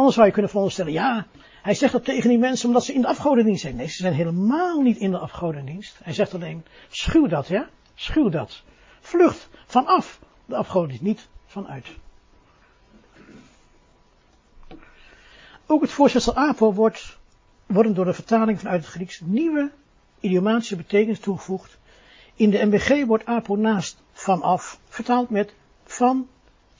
[0.00, 1.26] Anders zou je kunnen veronderstellen, ja,
[1.62, 3.76] hij zegt dat tegen die mensen omdat ze in de afgodendienst zijn.
[3.76, 5.98] Nee, ze zijn helemaal niet in de afgodendienst.
[6.02, 7.68] Hij zegt alleen, schuw dat, ja?
[7.94, 8.62] Schuw dat.
[9.00, 11.86] Vlucht vanaf de afgodendienst, niet vanuit.
[15.66, 17.18] Ook het voorzetsel apo wordt,
[17.66, 19.70] worden door de vertaling vanuit het Grieks nieuwe
[20.20, 21.78] idiomatische betekenis toegevoegd.
[22.34, 26.28] In de MBG wordt apo naast vanaf vertaald met van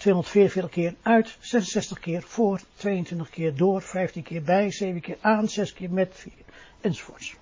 [0.01, 5.49] 244 keer uit, 66 keer voor, 22 keer door, 15 keer bij, 7 keer aan,
[5.49, 6.33] 6 keer met, 4,
[6.81, 7.37] enzovoorts.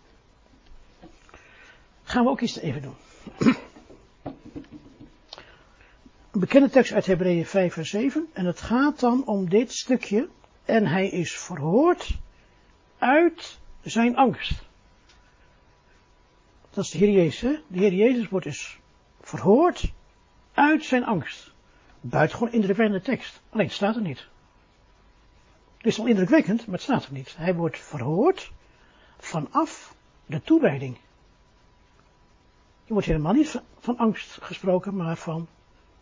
[2.03, 2.97] Gaan we ook eens even doen.
[6.31, 8.29] Een bekende tekst uit Hebreeën 5 en 7.
[8.33, 10.29] En het gaat dan om dit stukje.
[10.65, 12.19] En hij is verhoord
[12.99, 14.53] uit zijn angst.
[16.71, 17.41] Dat is de Heer Jezus.
[17.41, 17.59] Hè?
[17.67, 18.79] De Heer Jezus wordt dus
[19.21, 19.93] verhoord
[20.55, 21.57] uit zijn angst.
[22.01, 23.41] Buitengewoon indrukwekkende tekst.
[23.51, 24.27] Alleen het staat er niet.
[25.77, 27.37] Het is wel indrukwekkend, maar het staat er niet.
[27.37, 28.53] Hij wordt verhoord
[29.19, 29.95] vanaf
[30.27, 30.97] de toewijding.
[32.85, 35.49] Je wordt helemaal niet van angst gesproken, maar van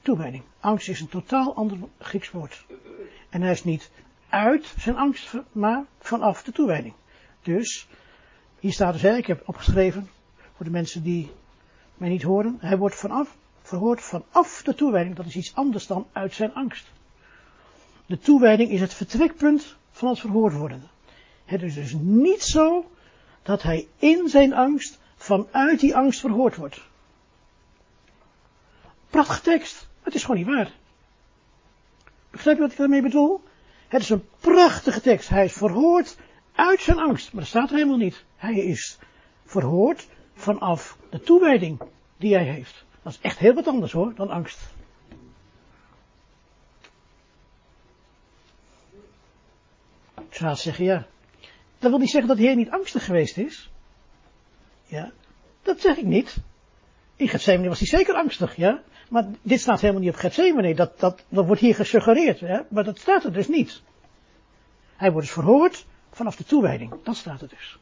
[0.03, 0.43] toewijding.
[0.61, 2.67] Angst is een totaal ander Grieks woord.
[3.29, 3.91] En hij is niet
[4.29, 6.95] uit zijn angst, maar vanaf de toewijding.
[7.43, 7.89] Dus,
[8.61, 10.09] hier staat dus, ik heb opgeschreven,
[10.55, 11.31] voor de mensen die
[11.95, 15.17] mij niet horen, hij wordt vanaf verhoord vanaf de toewijding.
[15.17, 16.87] Dat is iets anders dan uit zijn angst.
[18.07, 20.83] De toewijding is het vertrekpunt van het verhoord worden.
[21.45, 22.91] Het is dus niet zo
[23.43, 26.81] dat hij in zijn angst vanuit die angst verhoord wordt.
[29.11, 29.89] Prachtige tekst.
[30.03, 30.71] Het is gewoon niet waar.
[32.31, 33.41] Begrijp je wat ik daarmee bedoel?
[33.89, 35.29] Het is een prachtige tekst.
[35.29, 36.17] Hij is verhoord
[36.55, 37.33] uit zijn angst.
[37.33, 38.25] Maar dat staat er helemaal niet.
[38.37, 38.99] Hij is
[39.45, 41.81] verhoord vanaf de toewijding
[42.17, 42.86] die hij heeft.
[43.07, 44.59] Dat is echt heel wat anders hoor, dan angst.
[50.15, 51.07] Ik zou zeggen, ja.
[51.79, 53.71] Dat wil niet zeggen dat de Heer niet angstig geweest is.
[54.85, 55.13] Ja,
[55.63, 56.37] dat zeg ik niet.
[57.17, 58.83] In Gethsemane was hij zeker angstig, ja.
[59.11, 60.75] Maar dit staat helemaal niet op Gethsemane.
[60.75, 62.67] Dat, dat, dat wordt hier gesuggereerd, ja.
[62.71, 63.83] Maar dat staat er dus niet.
[64.97, 66.95] Hij wordt dus verhoord vanaf de toewijding.
[67.03, 67.79] Dat staat er dus.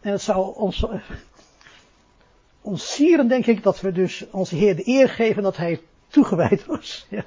[0.00, 0.86] En het zou ons,
[2.60, 6.66] ons sieren, denk ik, dat we dus onze Heer de eer geven dat hij toegewijd
[6.66, 7.06] was.
[7.08, 7.24] Ja.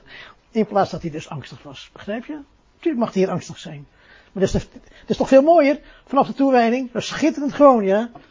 [0.51, 1.89] In plaats dat hij dus angstig was.
[1.93, 2.39] Begrijp je?
[2.73, 3.87] Natuurlijk mag de Heer angstig zijn.
[4.31, 4.67] Maar dat
[5.07, 6.91] is, toch veel mooier vanaf de toewijding.
[6.91, 7.97] Dat is schitterend gewoon, ja.
[7.97, 8.21] Daar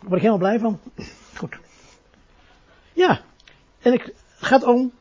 [0.00, 0.80] word ik helemaal blij van.
[1.34, 1.58] Goed.
[2.92, 3.20] Ja.
[3.78, 4.92] En ik, gaat om.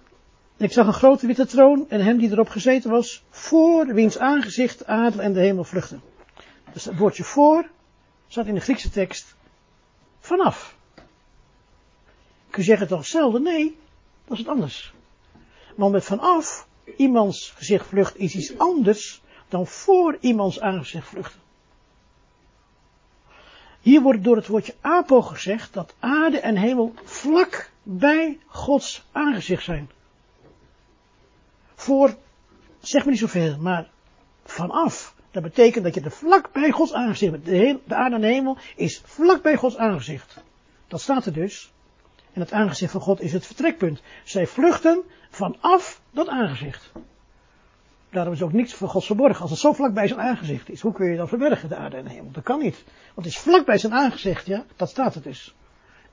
[0.58, 4.86] Ik zag een grote witte troon en hem die erop gezeten was, voor wiens aangezicht
[4.86, 6.02] adel en de hemel vluchten.
[6.74, 7.70] Dus het woordje voor
[8.28, 9.35] staat in de Griekse tekst
[10.26, 10.76] vanaf.
[12.50, 13.40] Kun je zeggen toch hetzelfde?
[13.40, 13.78] Nee,
[14.24, 14.94] dat is het anders.
[15.76, 21.40] Want met vanaf iemands gezicht vlucht is iets anders dan voor iemands aangezicht vluchten.
[23.82, 29.64] Hier wordt door het woordje apo gezegd dat aarde en hemel vlak bij Gods aangezicht
[29.64, 29.90] zijn.
[31.76, 32.16] Voor,
[32.80, 33.90] zeg maar niet zoveel, maar
[34.44, 35.15] vanaf.
[35.36, 37.46] Dat betekent dat je er vlak bij Gods aangezicht.
[37.46, 40.44] De, de aarde en de hemel is vlak bij Gods aangezicht.
[40.88, 41.74] Dat staat er dus.
[42.34, 44.02] En het aangezicht van God is het vertrekpunt.
[44.24, 46.92] Zij vluchten vanaf dat aangezicht.
[48.10, 49.42] Daarom is ook niets voor God verborgen.
[49.42, 51.98] Als het zo vlak bij zijn aangezicht is, hoe kun je dan verbergen, de aarde
[51.98, 52.32] en de hemel?
[52.32, 52.84] Dat kan niet.
[53.14, 55.56] Want het is vlak bij zijn aangezicht, ja, dat staat het dus.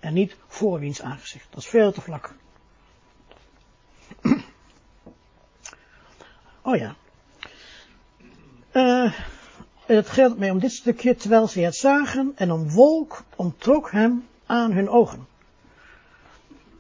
[0.01, 1.47] En niet voor wiens aangezicht.
[1.51, 2.35] Dat is veel te vlak.
[6.65, 6.95] Oh ja.
[8.73, 9.13] Uh,
[9.87, 14.29] het geldt mij om dit stukje, terwijl ze het zagen en een wolk ontrok hem
[14.47, 15.27] aan hun ogen.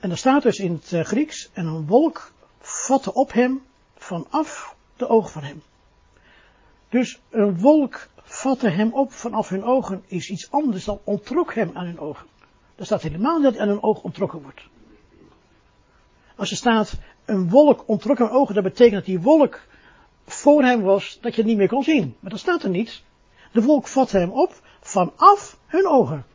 [0.00, 3.62] En er staat dus in het eh, Grieks, en een wolk vatte op hem
[3.96, 5.62] vanaf de ogen van hem.
[6.88, 11.70] Dus een wolk vatte hem op vanaf hun ogen is iets anders dan ontrok hem
[11.74, 12.26] aan hun ogen.
[12.76, 14.62] Er staat helemaal niet dat aan een oog ontrokken wordt.
[16.36, 19.60] Als er staat, een wolk ontrok aan ogen, dat betekent dat die wolk
[20.34, 22.16] voor hem was, dat je het niet meer kon zien.
[22.20, 23.02] Maar dat staat er niet.
[23.52, 26.26] De wolk vatte hem op vanaf hun ogen.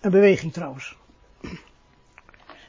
[0.00, 0.96] Een beweging trouwens.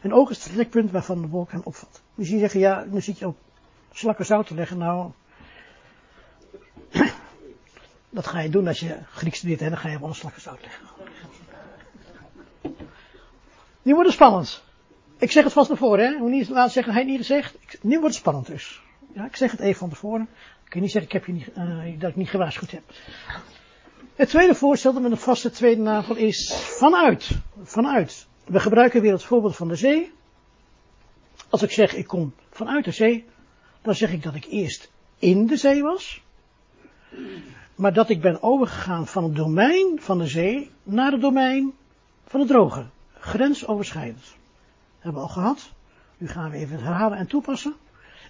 [0.01, 2.01] Een oog is het trekpunt waarvan de wolk hem opvat.
[2.15, 3.37] Misschien zeggen, ja, dan zit je op
[3.91, 4.77] slakken zout te leggen.
[4.77, 5.11] Nou,
[8.09, 10.41] dat ga je doen als je Grieks studeert en dan ga je op alle slakken
[10.41, 10.87] zout leggen.
[13.81, 14.63] Nu wordt het spannend.
[15.17, 16.17] Ik zeg het vast naar voren, hè.
[16.17, 17.55] Moet niet laten zeggen, hij niet gezegd.
[17.81, 18.81] nu wordt het spannend dus.
[19.13, 20.29] Ja, ik zeg het even van tevoren.
[20.73, 22.83] Kan niet zeggen ik heb je niet, uh, dat ik niet gewaarschuwd heb.
[24.15, 27.31] Het tweede voorstel met een vaste tweede navel is vanuit.
[27.63, 28.27] Vanuit.
[28.45, 30.11] We gebruiken weer het voorbeeld van de zee.
[31.49, 33.25] Als ik zeg ik kom vanuit de zee,
[33.81, 36.21] dan zeg ik dat ik eerst in de zee was.
[37.75, 41.73] Maar dat ik ben overgegaan van het domein van de zee naar het domein
[42.25, 42.85] van het droge.
[43.13, 44.35] Grensoverschrijdend.
[44.99, 45.71] Hebben we al gehad.
[46.17, 47.75] Nu gaan we even het herhalen en toepassen.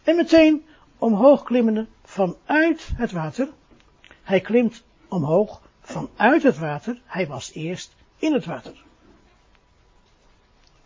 [0.04, 0.66] En meteen
[1.04, 3.50] omhoog klimmende vanuit het water.
[4.22, 7.02] Hij klimt omhoog vanuit het water.
[7.06, 8.84] Hij was eerst in het water.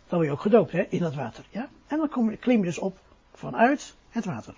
[0.06, 1.44] Dan word je ook gedoopt, in dat water.
[1.50, 1.68] Ja?
[1.86, 2.98] En dan klim je dus op
[3.32, 4.54] vanuit het water.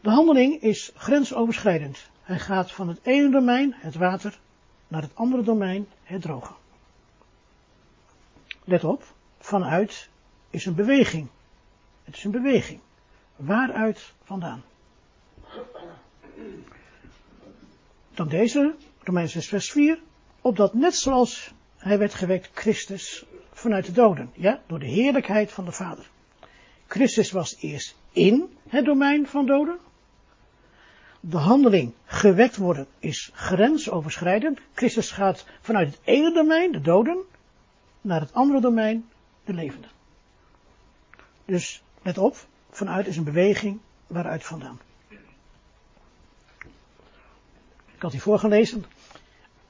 [0.00, 2.10] De handeling is grensoverschrijdend.
[2.22, 4.38] Hij gaat van het ene domein, het water,
[4.88, 6.52] naar het andere domein, het droge.
[8.64, 9.04] Let op,
[9.38, 10.08] vanuit
[10.50, 11.28] is een beweging.
[12.04, 12.80] Het is een beweging.
[13.36, 14.62] Waaruit vandaan?
[18.14, 19.98] Dan deze, Romeins 6 vers 4,
[20.40, 25.64] opdat net zoals hij werd gewekt, Christus vanuit de doden, ja, door de heerlijkheid van
[25.64, 26.10] de Vader.
[26.86, 29.78] Christus was eerst in het domein van doden.
[31.20, 34.60] De handeling gewekt worden is grensoverschrijdend.
[34.74, 37.22] Christus gaat vanuit het ene domein, de doden,
[38.00, 39.08] naar het andere domein,
[39.44, 39.90] de levenden.
[41.44, 44.80] Dus let op, vanuit is een beweging, waaruit vandaan.
[47.94, 48.84] Ik had die voorgelezen.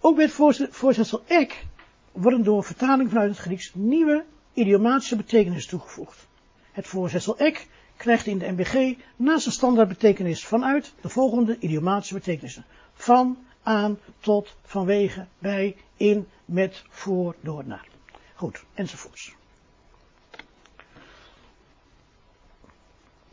[0.01, 1.65] Ook bij het voorzetsel ek
[2.12, 6.27] worden door vertaling vanuit het Grieks nieuwe idiomatische betekenissen toegevoegd.
[6.73, 12.65] Het voorzetsel ek krijgt in de MBG naast de standaardbetekenis vanuit de volgende idiomatische betekenissen.
[12.95, 17.88] Van, aan, tot, vanwege, bij, in, met, voor, door, naar.
[18.35, 19.35] Goed, enzovoorts.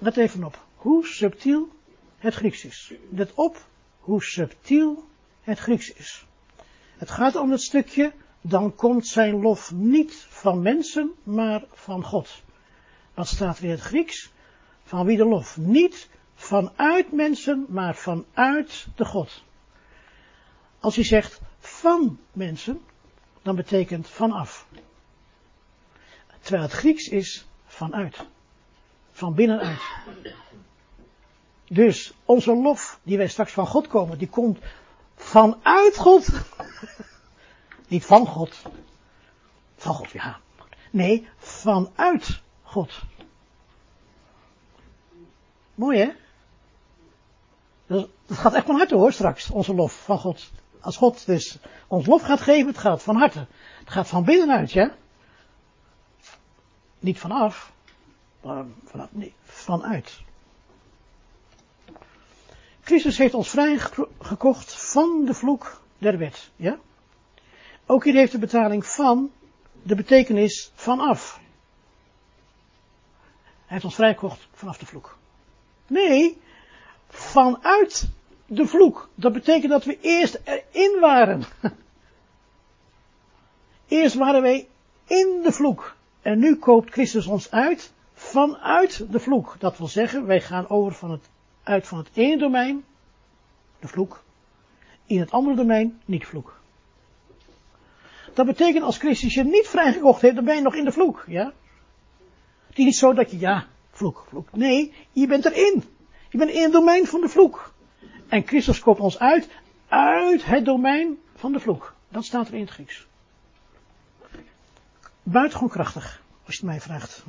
[0.01, 1.69] Let even op hoe subtiel
[2.17, 2.93] het Grieks is.
[3.09, 3.67] Let op
[3.99, 5.07] hoe subtiel
[5.41, 6.25] het Grieks is.
[6.97, 12.43] Het gaat om het stukje, dan komt zijn lof niet van mensen, maar van God.
[13.13, 14.31] Wat staat weer het Grieks?
[14.83, 15.57] Van wie de lof?
[15.57, 19.43] Niet vanuit mensen, maar vanuit de God.
[20.79, 22.81] Als hij zegt van mensen,
[23.41, 24.67] dan betekent vanaf.
[26.41, 28.25] Terwijl het Grieks is vanuit.
[29.19, 29.79] Van binnenuit.
[31.67, 34.59] Dus onze lof, die wij straks van God komen, die komt
[35.15, 36.27] vanuit God.
[37.87, 38.61] Niet van God.
[39.75, 40.39] Van God, ja.
[40.91, 43.01] Nee, vanuit God.
[45.75, 46.11] Mooi hè?
[47.87, 50.51] Dat, gaat echt van harte hoor straks, onze lof van God.
[50.81, 51.57] Als God dus
[51.87, 53.47] ons lof gaat geven, het gaat van harte.
[53.79, 54.95] Het gaat van binnenuit, ja?
[56.99, 57.71] Niet vanaf,
[59.43, 60.21] vanuit.
[62.81, 66.77] Christus heeft ons vrijgekocht van de vloek der wet, ja?
[67.85, 69.31] Ook hier heeft de betaling van
[69.83, 71.39] de betekenis vanaf.
[73.43, 75.17] Hij heeft ons vrijgekocht vanaf de vloek.
[75.87, 76.37] Nee,
[77.07, 78.09] vanuit
[78.45, 79.09] de vloek.
[79.15, 81.43] Dat betekent dat we eerst erin waren.
[83.87, 84.67] Eerst waren wij
[85.05, 85.95] in de vloek.
[86.21, 89.55] En nu koopt Christus ons uit vanuit de vloek.
[89.59, 91.29] Dat wil zeggen, wij gaan over van het,
[91.63, 92.83] uit van het ene domein,
[93.79, 94.23] de vloek,
[95.05, 96.59] in het andere domein, niet vloek.
[98.33, 101.23] Dat betekent als Christus je niet vrijgekocht heeft, dan ben je nog in de vloek,
[101.27, 101.53] ja?
[102.67, 104.51] Het is niet zo dat je, ja, vloek, vloek.
[104.51, 105.83] Nee, je bent erin.
[106.29, 107.73] Je bent in het domein van de vloek.
[108.27, 109.49] En Christus koopt ons uit,
[109.87, 111.93] uit het domein van de vloek.
[112.09, 113.07] Dat staat er in het Grieks.
[115.23, 117.23] Buitengewoon krachtig, als je het mij vraagt.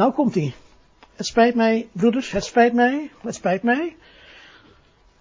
[0.00, 0.54] Nou komt hij.
[1.14, 3.96] Het spijt mij, broeders, het spijt mij, het spijt mij.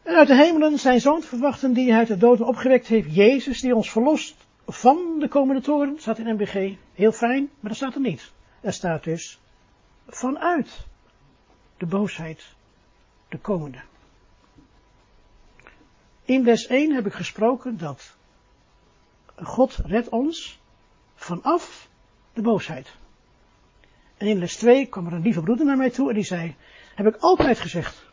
[0.04, 3.16] En uit de hemelen zijn zoon verwachten die hij uit de doden opgewekt heeft.
[3.16, 4.36] Jezus die ons verlost
[4.68, 6.00] van de komende toren.
[6.00, 6.76] Staat in MBG.
[6.94, 8.32] Heel fijn, maar dat staat er niet.
[8.62, 9.40] Er staat dus
[10.08, 10.86] vanuit
[11.78, 12.44] de boosheid
[13.30, 13.82] de komende.
[16.26, 18.16] In les 1 heb ik gesproken dat
[19.36, 20.60] God redt ons
[21.16, 21.90] vanaf
[22.34, 22.98] de boosheid.
[24.20, 26.56] En in les 2 kwam er een lieve broeder naar mij toe en die zei,
[26.96, 28.06] heb ik altijd gezegd,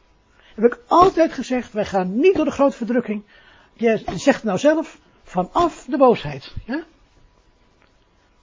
[0.55, 3.25] heb ik altijd gezegd, wij gaan niet door de grote verdrukking.
[3.73, 6.55] Je zegt nou zelf, vanaf de boosheid.
[6.65, 6.85] Ja?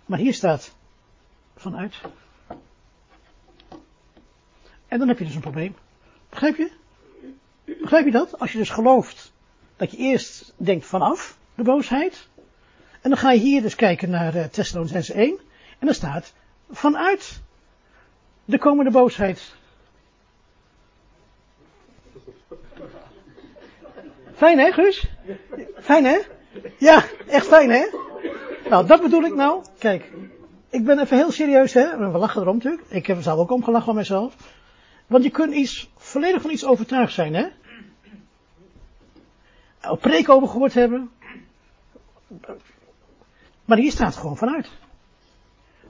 [0.05, 0.75] Maar hier staat,
[1.55, 2.01] vanuit.
[4.87, 5.75] En dan heb je dus een probleem.
[6.29, 6.71] Begrijp je?
[7.81, 8.39] Begrijp je dat?
[8.39, 9.33] Als je dus gelooft
[9.75, 12.27] dat je eerst denkt vanaf de boosheid.
[13.01, 15.39] En dan ga je hier dus kijken naar uh, Thessalonians 1.
[15.79, 16.33] En dan staat
[16.71, 17.42] vanuit
[18.45, 19.55] de komende boosheid.
[24.33, 25.07] Fijn hè, Guus?
[25.79, 26.19] Fijn hè?
[26.77, 27.85] Ja, echt fijn hè?
[28.69, 29.63] Nou, dat bedoel ik nou.
[29.77, 30.11] Kijk,
[30.69, 32.11] ik ben even heel serieus hè.
[32.11, 32.89] We lachen erom natuurlijk.
[32.89, 34.35] Ik heb zelf ook omgelachen van mezelf.
[35.07, 37.47] Want je kunt iets, volledig van iets overtuigd zijn hè.
[39.89, 41.11] Op preek over gehoord hebben.
[43.65, 44.69] Maar hier staat gewoon vanuit.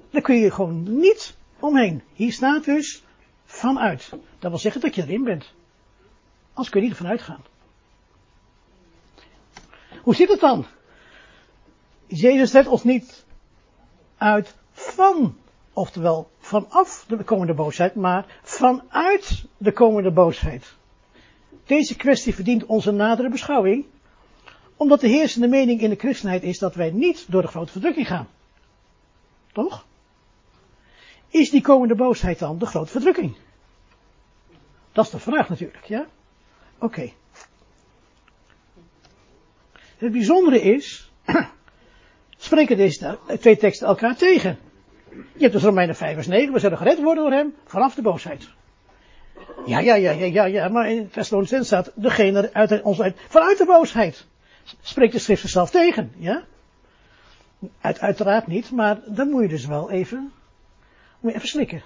[0.09, 2.01] Daar kun je gewoon niet omheen.
[2.13, 3.03] Hier staat dus
[3.45, 4.09] vanuit.
[4.39, 5.53] Dat wil zeggen dat je erin bent.
[6.49, 7.43] Anders kun je niet ervan uitgaan.
[10.01, 10.65] Hoe zit het dan?
[12.07, 13.25] Jezus zet ons niet
[14.17, 15.37] uit van,
[15.73, 20.73] oftewel vanaf de komende boosheid, maar vanuit de komende boosheid.
[21.65, 23.85] Deze kwestie verdient onze nadere beschouwing,
[24.75, 28.07] omdat de heersende mening in de christenheid is dat wij niet door de grote verdrukking
[28.07, 28.27] gaan.
[29.51, 29.85] Toch?
[31.33, 33.35] Is die komende boosheid dan de grote verdrukking?
[34.91, 36.05] Dat is de vraag natuurlijk, ja?
[36.77, 37.11] Oké.
[39.97, 41.11] Het bijzondere is,
[42.37, 44.57] spreken deze twee teksten elkaar tegen.
[45.09, 48.01] Je hebt dus Romeinen 5 vers 9, we zullen gered worden door hem vanaf de
[48.01, 48.49] boosheid.
[49.65, 53.57] Ja, ja, ja, ja, ja, ja, maar in Thessalonians staat degene uit ons uit, vanuit
[53.57, 54.25] de boosheid.
[54.81, 56.43] Spreekt de schrift zichzelf tegen, ja?
[57.81, 60.31] Uit, uiteraard niet, maar dan moet je dus wel even,
[61.23, 61.81] moet even slikken.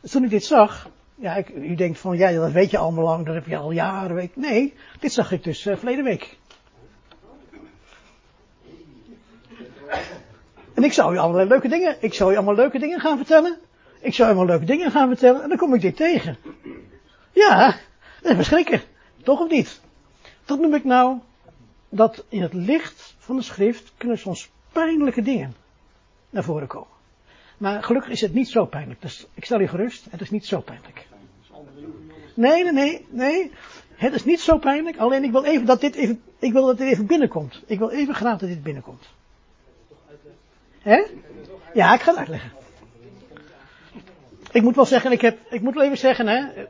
[0.00, 3.26] Toen ik dit zag, ja, ik, u denkt van, ja, dat weet je allemaal lang,
[3.26, 4.36] dat heb je al jaren weet.
[4.36, 6.38] Nee, dit zag ik dus uh, verleden week.
[10.74, 13.58] En ik zou u allerlei leuke dingen, ik zou u allemaal leuke dingen gaan vertellen.
[14.00, 16.36] Ik zou u allemaal leuke dingen gaan vertellen en dan kom ik dit tegen.
[17.32, 17.76] Ja,
[18.22, 18.80] dat is verschrikken.
[19.22, 19.80] Toch of niet?
[20.44, 21.18] Dat noem ik nou,
[21.88, 25.54] dat in het licht van de schrift kunnen soms pijnlijke dingen
[26.30, 26.89] naar voren komen.
[27.60, 29.02] Maar gelukkig is het niet zo pijnlijk.
[29.02, 31.06] Dus ik stel je gerust, het is niet zo pijnlijk.
[32.34, 33.50] Nee, nee, nee, nee.
[33.94, 36.78] Het is niet zo pijnlijk, alleen ik wil even dat dit even, ik wil dat
[36.78, 37.62] dit even binnenkomt.
[37.66, 39.08] Ik wil even graag dat dit binnenkomt.
[40.78, 41.06] Hè?
[41.74, 42.52] Ja, ik ga het uitleggen.
[44.52, 46.66] Ik moet wel zeggen, ik heb, ik moet wel even zeggen, hè.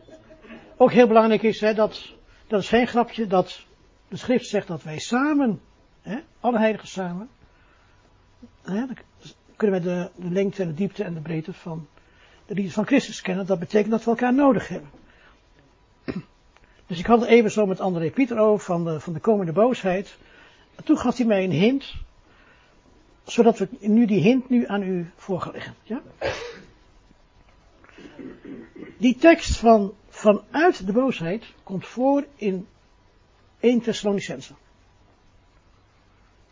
[0.76, 2.14] Ook heel belangrijk is, hè, dat,
[2.46, 3.64] dat is geen grapje, dat
[4.08, 5.60] de schrift zegt dat wij samen,
[6.02, 7.28] hè, alle heiligen samen,
[8.62, 8.84] hè,
[9.60, 11.88] kunnen we de, lengte en de diepte en de breedte van
[12.46, 13.46] de liefde van Christus kennen.
[13.46, 14.90] Dat betekent dat we elkaar nodig hebben.
[16.86, 19.52] Dus ik had het even zo met André Pieter over van de, van de komende
[19.52, 20.16] boosheid.
[20.74, 21.94] En toen gaf hij mij een hint,
[23.24, 25.70] zodat we nu die hint nu aan u voorgelegd.
[25.82, 26.02] Ja?
[28.98, 32.66] Die tekst van vanuit de boosheid komt voor in
[33.60, 34.52] 1 Thessalonicense.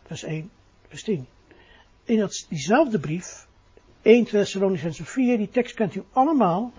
[0.03, 0.51] Vers 1,
[0.87, 1.27] vers 10
[2.09, 3.47] in dat, diezelfde brief,
[4.01, 6.73] 1 Thessalonicense 4, die tekst kent u allemaal,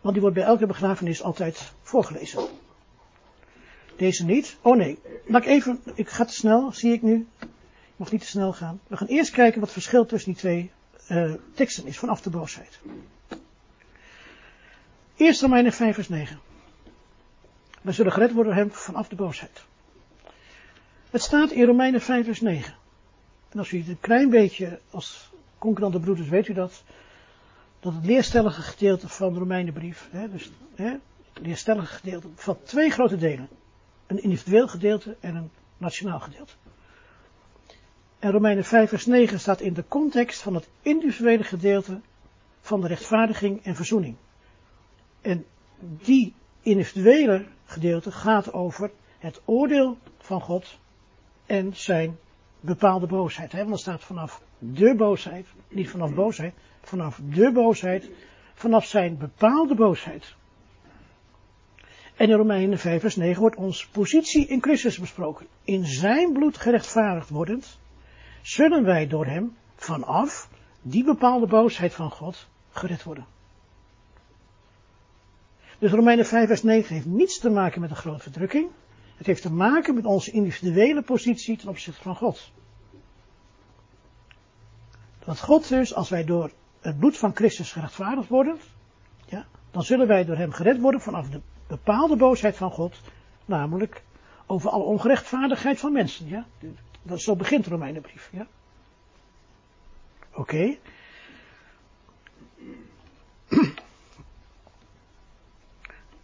[0.00, 2.48] want die wordt bij elke begrafenis altijd voorgelezen.
[3.96, 4.56] Deze niet.
[4.62, 7.26] Oh nee, laat ik even, ik ga te snel, zie ik nu.
[7.40, 8.80] Ik mag niet te snel gaan.
[8.86, 10.70] We gaan eerst kijken wat het verschil tussen die twee
[11.10, 12.78] uh, teksten is, vanaf de boosheid.
[15.16, 16.40] Eerst Romeinen 5 vers 9.
[17.82, 19.64] Wij zullen gered worden door hem vanaf de boosheid.
[21.10, 22.74] Het staat in Romeinen 5 vers 9.
[23.48, 26.82] En als u het een klein beetje als concurrente broeders weet u dat,
[27.80, 30.90] dat het leerstellige gedeelte van de Romeinenbrief, hè, dus hè,
[31.32, 33.48] het leerstellige gedeelte, bevat twee grote delen.
[34.06, 36.52] Een individueel gedeelte en een nationaal gedeelte.
[38.18, 42.00] En Romeinen 5 vers 9 staat in de context van het individuele gedeelte
[42.60, 44.16] van de rechtvaardiging en verzoening.
[45.20, 45.44] En
[45.80, 50.78] die individuele gedeelte gaat over het oordeel van God
[51.46, 52.18] en zijn
[52.68, 53.52] bepaalde boosheid.
[53.52, 53.58] Hè?
[53.58, 58.10] Want er staat vanaf de boosheid, niet vanaf boosheid, vanaf de boosheid,
[58.54, 60.36] vanaf zijn bepaalde boosheid.
[62.16, 65.46] En in Romeinen 5 vers 9 wordt onze positie in Christus besproken.
[65.64, 67.78] In zijn bloed gerechtvaardigd wordend,
[68.42, 70.48] zullen wij door hem vanaf
[70.82, 73.26] die bepaalde boosheid van God gered worden.
[75.78, 78.70] Dus Romeinen 5 vers 9 heeft niets te maken met een grote verdrukking.
[79.18, 82.52] Het heeft te maken met onze individuele positie ten opzichte van God.
[85.24, 88.58] Dat God dus, als wij door het bloed van Christus gerechtvaardigd worden,
[89.26, 93.00] ja, dan zullen wij door hem gered worden vanaf de bepaalde boosheid van God,
[93.44, 94.02] namelijk
[94.46, 96.28] over alle ongerechtvaardigheid van mensen.
[96.28, 96.46] Ja?
[97.02, 98.30] Dat, zo begint de Romeinenbrief.
[98.32, 98.46] Ja?
[100.34, 100.76] Oké.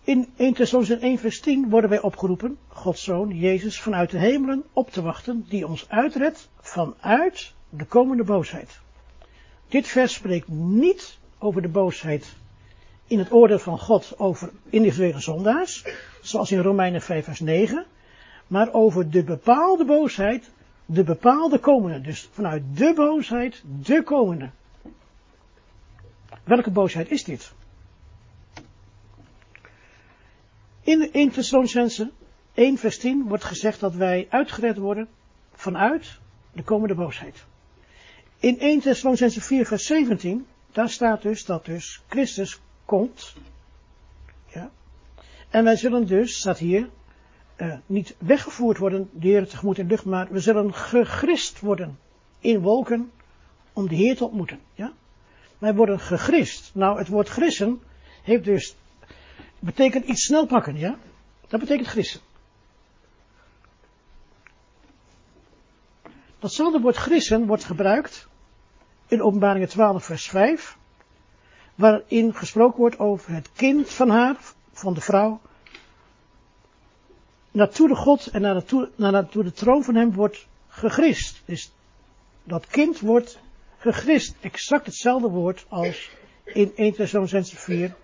[0.04, 4.64] In 1 Thessalonians 1 vers 10 worden wij opgeroepen, Gods Zoon, Jezus, vanuit de hemelen
[4.72, 8.80] op te wachten, die ons uitredt vanuit de komende boosheid.
[9.68, 12.36] Dit vers spreekt niet over de boosheid
[13.06, 15.84] in het oordeel van God over individuele zondaars,
[16.22, 17.86] zoals in Romeinen 5 vers 9,
[18.46, 20.50] maar over de bepaalde boosheid,
[20.86, 22.00] de bepaalde komende.
[22.00, 24.50] Dus vanuit de boosheid, de komende.
[26.44, 27.52] Welke boosheid is dit?
[30.84, 32.10] In 1 Thessalonicense
[32.54, 35.08] 1 vers 10 wordt gezegd dat wij uitgered worden
[35.52, 36.18] vanuit
[36.52, 37.44] de komende boosheid.
[38.38, 43.34] In 1 Thessalonicense 4 vers 17, daar staat dus dat dus Christus komt.
[44.46, 44.70] Ja.
[45.50, 46.88] En wij zullen dus, staat hier,
[47.56, 51.98] uh, niet weggevoerd worden, de Heer tegemoet in de lucht, maar we zullen gegrist worden
[52.40, 53.10] in wolken
[53.72, 54.60] om de Heer te ontmoeten.
[54.74, 54.92] Ja.
[55.58, 56.70] Wij worden gegrist.
[56.74, 57.80] Nou, het woord grissen
[58.22, 58.76] heeft dus,
[59.64, 60.98] betekent iets snel pakken, ja.
[61.48, 62.20] Dat betekent grissen.
[66.38, 68.28] Datzelfde woord grissen wordt gebruikt
[69.06, 70.76] in openbaringen 12 vers 5
[71.74, 74.36] waarin gesproken wordt over het kind van haar,
[74.72, 75.40] van de vrouw,
[77.50, 78.40] naartoe de God en
[78.96, 81.42] naartoe, de troon van hem wordt gegrist.
[81.44, 81.72] Dus
[82.44, 83.38] dat kind wordt
[83.78, 84.34] gegrist.
[84.40, 86.10] Exact hetzelfde woord als
[86.44, 87.94] in 1 Thessalonians 4.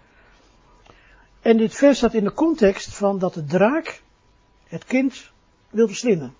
[1.40, 4.02] En dit vers staat in de context van dat de draak
[4.66, 5.30] het kind
[5.70, 6.34] wil verslinden.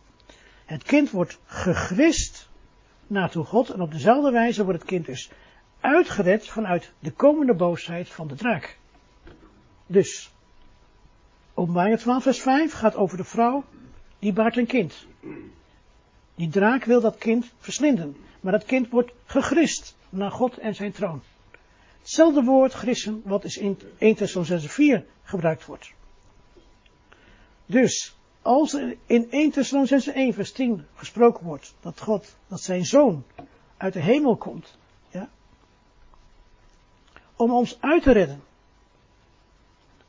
[0.65, 2.49] Het kind wordt gegrist
[3.07, 5.31] naartoe God en op dezelfde wijze wordt het kind dus
[5.81, 8.79] uitgered vanuit de komende boosheid van de draak.
[9.87, 10.33] Dus,
[11.55, 13.65] openbaring 12 vers 5 gaat over de vrouw
[14.19, 15.07] die baart een kind.
[16.35, 20.93] Die draak wil dat kind verslinden, maar dat kind wordt gegrist naar God en zijn
[20.93, 21.23] troon.
[22.01, 25.93] Hetzelfde woord grissen wat is in 1 Thessalonians 4 gebruikt wordt.
[27.67, 32.85] Dus, als er in 1 Thessalonians 1 vers 10 gesproken wordt dat God, dat zijn
[32.85, 33.25] zoon
[33.77, 34.79] uit de hemel komt
[37.41, 38.43] om ons uit te redden.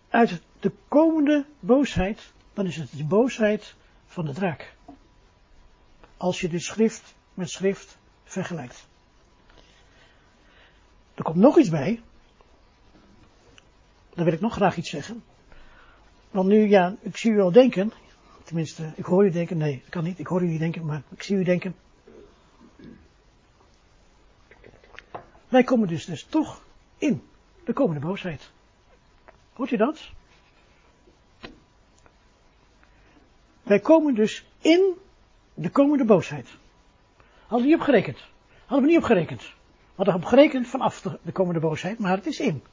[0.09, 3.75] Uit de komende boosheid, dan is het de boosheid
[4.05, 4.75] van de draak.
[6.17, 8.87] Als je de schrift met schrift vergelijkt.
[11.15, 12.01] Er komt nog iets bij.
[14.13, 15.23] Daar wil ik nog graag iets zeggen.
[16.31, 17.91] Want nu, ja, ik zie u al denken.
[18.43, 19.57] Tenminste, ik hoor u denken.
[19.57, 20.19] Nee, dat kan niet.
[20.19, 21.75] Ik hoor u niet denken, maar ik zie u denken.
[25.47, 26.63] Wij komen dus, dus toch
[26.97, 27.21] in
[27.65, 28.51] de komende boosheid.
[29.53, 30.09] Hoort u dat?
[33.63, 34.93] Wij komen dus in
[35.53, 36.47] de komende boosheid.
[37.47, 38.17] Hadden we niet opgerekend.
[38.65, 39.53] Hadden we niet opgerekend.
[39.95, 42.63] We hadden opgerekend vanaf de, de komende boosheid, maar het is in.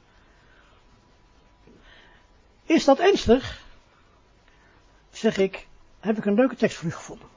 [2.65, 3.61] Is dat ernstig?
[5.11, 5.67] Zeg ik,
[5.99, 7.27] heb ik een leuke tekst voor u gevonden.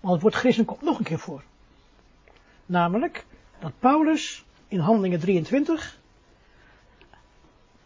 [0.00, 1.42] Want het woord christen komt nog een keer voor.
[2.66, 3.24] Namelijk
[3.58, 5.98] dat Paulus in Handelingen 23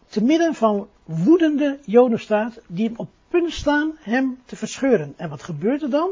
[0.07, 5.13] te midden van woedende Joden staat, die op punt staan hem te verscheuren.
[5.17, 6.11] En wat gebeurt er dan?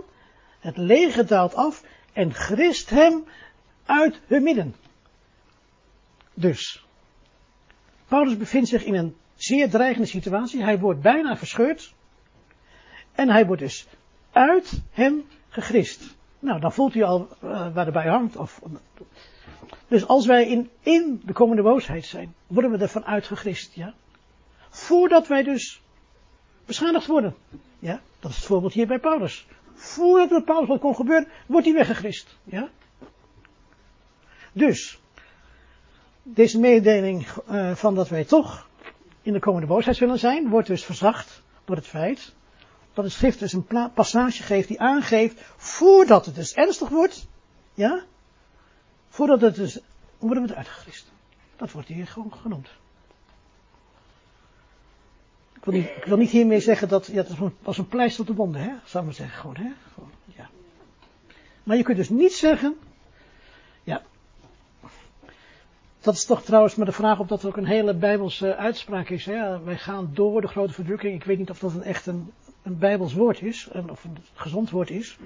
[0.59, 1.83] Het leger daalt af
[2.13, 3.23] en grist hem
[3.85, 4.75] uit hun midden.
[6.39, 6.85] Dus,
[8.07, 10.63] Paulus bevindt zich in een zeer dreigende situatie.
[10.63, 11.93] Hij wordt bijna verscheurd.
[13.11, 13.87] En hij wordt dus
[14.31, 16.15] uit hem gegrist.
[16.39, 18.35] Nou, dan voelt u al uh, waar erbij hangt.
[18.35, 18.61] Of,
[19.87, 23.93] dus als wij in, in de komende boosheid zijn, worden we ervan uitgegrist, ja.
[24.69, 25.81] Voordat wij dus
[26.65, 27.35] beschadigd worden.
[27.79, 29.47] Ja, dat is het voorbeeld hier bij Paulus.
[29.73, 32.37] Voordat het Paulus wat kon gebeuren, wordt hij weggegrist.
[32.43, 32.69] Ja.
[34.51, 34.99] Dus,
[36.33, 38.67] deze mededeling uh, van dat wij toch
[39.21, 42.35] in de komende boosheid zullen zijn, wordt dus verzacht door het feit
[42.93, 47.27] dat het schrift dus een passage geeft die aangeeft, voordat het dus ernstig wordt,
[47.73, 48.03] ja,
[49.09, 49.79] voordat het dus,
[50.17, 51.11] worden we eruit gegrist.
[51.55, 52.69] Dat wordt hier gewoon genoemd.
[55.55, 58.27] Ik wil niet, ik wil niet hiermee zeggen dat, ja, dat was een pleister op
[58.27, 59.71] de wonden, hè, zou ik maar zeggen, gewoon, hè.
[60.25, 60.49] Ja.
[61.63, 62.77] Maar je kunt dus niet zeggen,
[63.83, 64.03] ja,
[66.07, 69.25] dat is toch trouwens maar de vraag of dat ook een hele bijbelse uitspraak is.
[69.25, 69.63] Hè?
[69.63, 71.15] Wij gaan door de grote verdrukking.
[71.15, 72.33] Ik weet niet of dat een echt een,
[72.63, 75.17] een bijbels woord is, of een gezond woord is.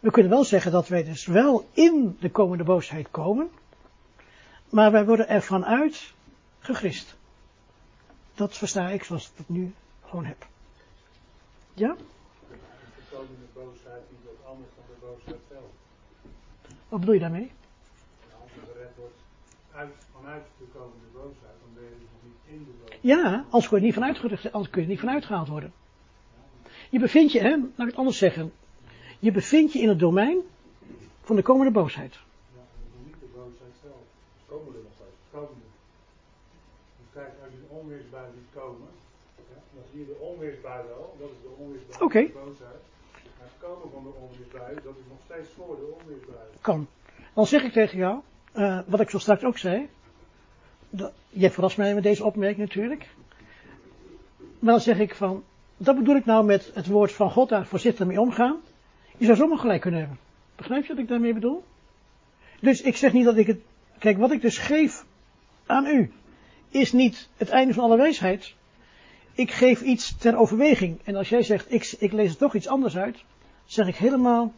[0.00, 3.50] We kunnen wel zeggen dat wij dus wel in de komende boosheid komen,
[4.68, 6.12] maar wij worden er vanuit
[6.58, 7.16] gegrist.
[8.34, 9.74] Dat versta ik zoals ik het nu
[10.06, 10.46] gewoon heb.
[11.72, 11.96] Ja?
[12.48, 12.56] De
[13.10, 14.02] komende boosheid
[14.44, 15.70] anders dan de boosheid zelf.
[16.88, 17.50] Wat bedoel je daarmee?
[18.42, 19.22] als je gered wordt
[19.74, 23.02] uit, vanuit de komende boosheid, dan ben je dus niet in de boosheid.
[23.02, 25.72] Ja, als kun je niet vanuit, anders kun je niet vanuit gehaald worden.
[26.90, 28.52] Je bevindt je, hè, laat ik het anders zeggen.
[29.18, 30.38] Je bevindt je in het domein
[31.22, 32.14] van de komende boosheid.
[32.14, 32.60] Ja,
[33.04, 34.04] niet de boosheid zelf.
[34.46, 35.18] Komende nog steeds.
[35.30, 35.66] Komende.
[36.98, 38.88] Dus kijk, als je de onweersbui ziet komen,
[39.36, 41.16] ja, dan zie je de onweersbui wel.
[41.18, 42.22] Dat is de onweersbui Oké.
[42.32, 42.82] van de boosheid.
[43.38, 46.46] Maar het komen van de onweersbui, dat is nog steeds voor de onweersbui.
[46.60, 46.86] Kan.
[47.34, 48.20] Dan zeg ik tegen jou,
[48.54, 49.88] uh, wat ik zo straks ook zei.
[50.90, 53.08] Dat, jij verrast mij met deze opmerking natuurlijk.
[54.58, 55.44] Maar dan zeg ik van,
[55.76, 58.60] dat bedoel ik nou met het woord van God daar voorzichtig mee omgaan.
[59.16, 60.18] Je zou zomaar gelijk kunnen hebben.
[60.56, 61.64] Begrijp je wat ik daarmee bedoel?
[62.60, 63.58] Dus ik zeg niet dat ik het.
[63.98, 65.04] Kijk, wat ik dus geef
[65.66, 66.12] aan u,
[66.68, 68.54] is niet het einde van alle wijsheid.
[69.34, 71.00] Ik geef iets ter overweging.
[71.04, 73.24] En als jij zegt, ik, ik lees er toch iets anders uit,
[73.64, 74.52] zeg ik helemaal,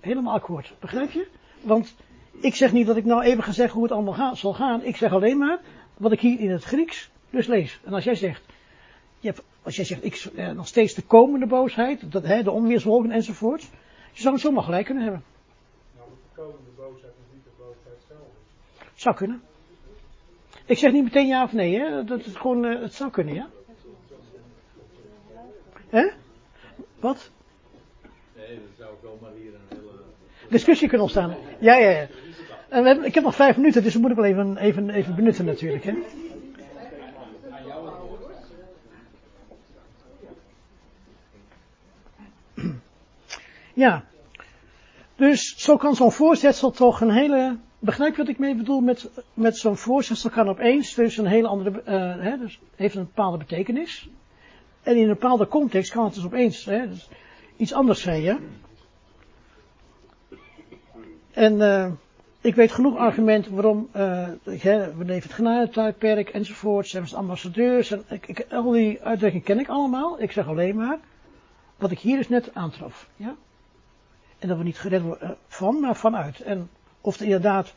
[0.00, 0.74] helemaal akkoord.
[0.80, 1.26] Begrijp je?
[1.60, 1.94] Want
[2.40, 4.84] ik zeg niet dat ik nou even ga zeggen hoe het allemaal gaat, zal gaan.
[4.84, 5.60] Ik zeg alleen maar
[5.96, 7.80] wat ik hier in het Grieks dus lees.
[7.84, 8.42] En als jij zegt,
[9.20, 12.50] je hebt, als jij zegt, ik, eh, nog steeds de komende boosheid, dat, hè, de
[12.50, 13.62] onweerswolken enzovoort.
[14.12, 15.22] Je zou het zomaar gelijk kunnen hebben.
[15.96, 18.88] Nou, de komende boosheid is niet de boosheid zelf.
[18.94, 19.42] Zou kunnen.
[20.66, 22.04] Ik zeg niet meteen ja of nee, hè.
[22.04, 23.48] Dat is gewoon, uh, het zou kunnen, ja.
[25.88, 26.10] Hè?
[27.00, 27.30] Wat?
[28.36, 29.65] Nee, dat zou zomaar hier een hele...
[30.48, 31.34] Discussie kunnen ontstaan.
[31.58, 32.06] Ja, ja, ja.
[32.68, 35.44] En we ik heb nog vijf minuten, dus we moeten wel even, even, even benutten
[35.44, 35.94] natuurlijk, hè.
[43.76, 44.04] Ja.
[45.16, 47.56] Dus zo kan zo'n voorzetsel toch een hele.
[47.78, 51.48] Begrijp je wat ik mee bedoel met, met zo'n voorzetsel kan opeens dus een hele
[51.48, 51.82] andere.
[51.86, 54.08] Uh, hè, dus heeft een bepaalde betekenis.
[54.82, 57.08] En in een bepaalde context kan het dus opeens hè, dus
[57.56, 58.38] iets anders zijn, ja.
[61.36, 61.90] En uh,
[62.40, 63.88] ik weet genoeg argumenten waarom.
[63.92, 66.88] We leven het genadetijdperk enzovoort.
[66.88, 67.90] Zijn we ambassadeurs.
[67.90, 70.20] En ik, ik, al die uitdrukkingen ken ik allemaal.
[70.20, 70.98] Ik zeg alleen maar.
[71.76, 73.08] Wat ik hier dus net aantrof.
[73.16, 73.34] Ja?
[74.38, 76.40] En dat we niet gered worden van, maar vanuit.
[76.40, 76.70] En
[77.00, 77.74] of het inderdaad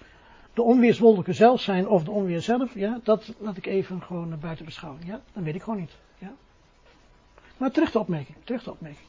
[0.53, 4.65] de onweerswolken zelf zijn of de onweer zelf, ja, dat laat ik even gewoon buiten
[4.65, 5.01] beschouwen.
[5.05, 5.95] Ja, dat weet ik gewoon niet.
[6.17, 6.31] Ja.
[7.57, 9.08] Maar terug de opmerking, terug de opmerking.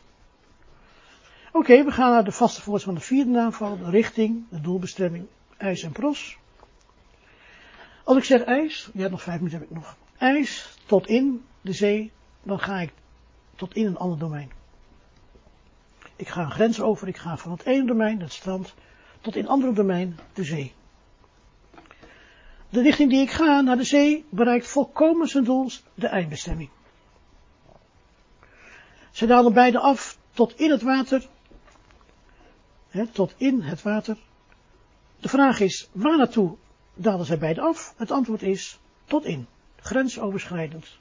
[1.53, 5.27] Oké, we gaan naar de vaste voorts van de vierde naamval, de richting, de doelbestemming,
[5.57, 6.39] ijs en pros.
[8.05, 9.97] Als ik zeg ijs, ja nog vijf minuten heb ik nog.
[10.19, 12.93] IJs tot in de zee, dan ga ik
[13.57, 14.51] tot in een ander domein.
[16.17, 18.75] Ik ga een grens over, ik ga van het ene domein, het strand,
[19.21, 20.73] tot in het andere domein, de zee.
[22.69, 26.71] De richting die ik ga naar de zee bereikt volkomen zijn doel, de eindbestemming.
[29.11, 31.29] Ze dalen beide af tot in het water.
[33.13, 34.19] Tot in het water.
[35.21, 36.57] De vraag is, waar naartoe
[36.95, 37.95] dalen zij beide af?
[37.97, 39.47] Het antwoord is, tot in.
[39.77, 40.99] Grensoverschrijdend.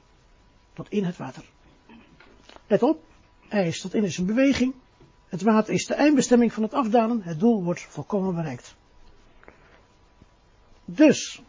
[0.72, 1.44] Tot in het water.
[2.66, 3.04] Let op,
[3.48, 4.74] hij is tot in is een beweging.
[5.28, 7.22] Het water is de eindbestemming van het afdalen.
[7.22, 8.74] Het doel wordt volkomen bereikt.
[10.84, 11.42] Dus,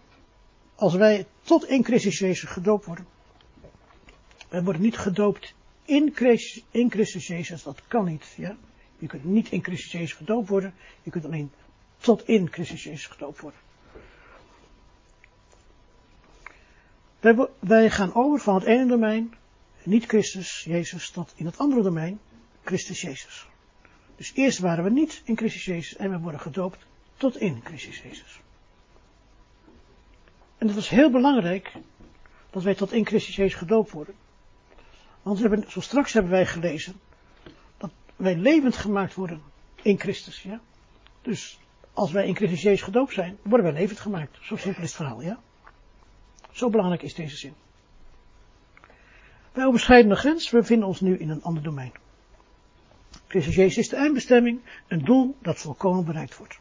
[0.76, 3.06] als wij tot in Christus Jezus gedoopt worden.
[4.50, 5.54] Wij worden niet gedoopt
[5.86, 8.34] in Christus, in Christus Jezus, dat kan niet.
[8.38, 8.58] Ja?
[9.02, 10.74] Je kunt niet in Christus Jezus gedoopt worden.
[11.04, 11.52] Je kunt alleen
[11.98, 13.60] tot in Christus Jezus gedoopt worden.
[17.60, 19.34] Wij, gaan over van het ene domein,
[19.84, 22.20] niet Christus, Jezus, tot in het andere domein,
[22.64, 23.48] Christus, Jezus.
[24.16, 26.86] Dus eerst waren we niet in Christus Jezus en we worden gedoopt
[27.18, 28.42] tot in Christus Jezus.
[30.58, 31.74] En het is heel belangrijk
[32.50, 34.16] dat wij tot in Christus Jezus gedoopt worden.
[35.22, 37.11] Want we hebben, zo straks hebben wij gelezen dat
[38.22, 39.42] wij levend gemaakt worden
[39.82, 40.42] in Christus.
[40.44, 40.62] Ja?
[41.22, 41.60] Dus
[41.94, 44.38] als wij in Christus Jezus gedoopt zijn, worden wij levend gemaakt.
[44.42, 45.40] Zo simpel is het verhaal, ja.
[46.52, 47.54] Zo belangrijk is deze zin.
[49.52, 51.92] Wij overschrijden de grens, we bevinden ons nu in een ander domein.
[53.28, 56.60] Christus Jezus is de eindbestemming, een doel dat volkomen bereikt wordt.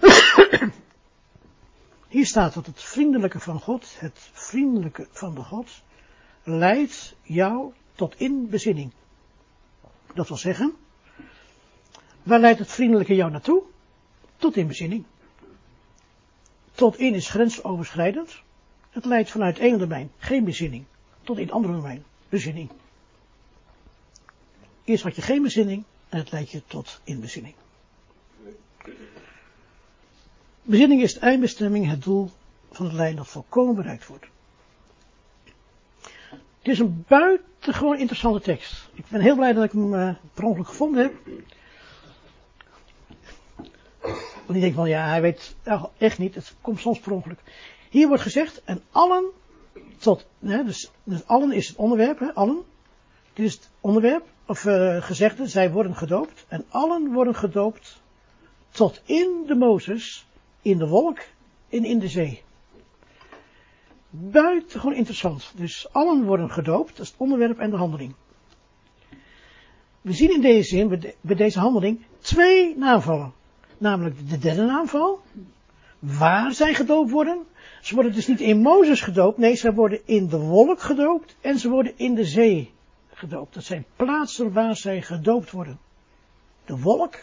[2.08, 5.82] Hier staat dat het vriendelijke van God, het vriendelijke van de God,
[6.42, 8.92] leidt jou tot inbezinning.
[10.14, 10.72] Dat wil zeggen,
[12.22, 13.62] waar leidt het vriendelijke jou naartoe?
[14.36, 15.04] Tot inbezinning.
[16.72, 18.42] Tot in is grensoverschrijdend.
[18.90, 20.84] Het leidt vanuit één domein, geen bezinning,
[21.22, 22.70] tot in andere domein, bezinning.
[24.84, 27.54] Eerst had je geen bezinning en het leidt je tot inbezinning.
[30.62, 32.30] Bezinning is de eindbestemming, het doel
[32.70, 34.26] van het lijn dat volkomen bereikt wordt.
[36.64, 38.88] Het is een buitengewoon interessante tekst.
[38.94, 41.14] Ik ben heel blij dat ik hem uh, per ongeluk gevonden heb.
[44.46, 45.56] Want ik denk van ja, hij weet
[45.98, 47.38] echt niet, het komt soms per ongeluk.
[47.90, 49.24] Hier wordt gezegd, en allen
[49.98, 52.62] tot, hè, dus, dus allen is het onderwerp, hè, allen.
[53.32, 56.44] Dit is het onderwerp, of uh, gezegde, zij worden gedoopt.
[56.48, 58.00] En allen worden gedoopt
[58.70, 60.26] tot in de Mozes,
[60.62, 61.18] in de wolk
[61.68, 62.42] en in de zee.
[64.16, 65.52] Buitengewoon interessant.
[65.56, 68.14] Dus allen worden gedoopt, dat is het onderwerp en de handeling.
[70.00, 73.32] We zien in deze zin, bij deze handeling, twee naamvallen.
[73.78, 75.20] Namelijk de derde naamval,
[75.98, 77.42] waar zij gedoopt worden.
[77.80, 81.58] Ze worden dus niet in Mozes gedoopt, nee, ze worden in de wolk gedoopt en
[81.58, 82.72] ze worden in de zee
[83.12, 83.54] gedoopt.
[83.54, 85.78] Dat zijn plaatsen waar zij gedoopt worden.
[86.64, 87.14] De wolk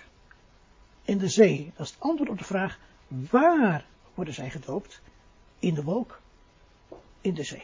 [1.05, 1.71] en de zee.
[1.75, 5.01] Dat is het antwoord op de vraag, waar worden zij gedoopt?
[5.59, 6.19] In de wolk,
[7.21, 7.63] in de zee.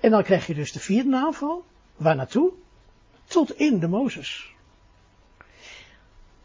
[0.00, 1.64] En dan krijg je dus de vierde naamval.
[1.96, 2.52] Waar naartoe?
[3.24, 4.54] Tot in de Mozes.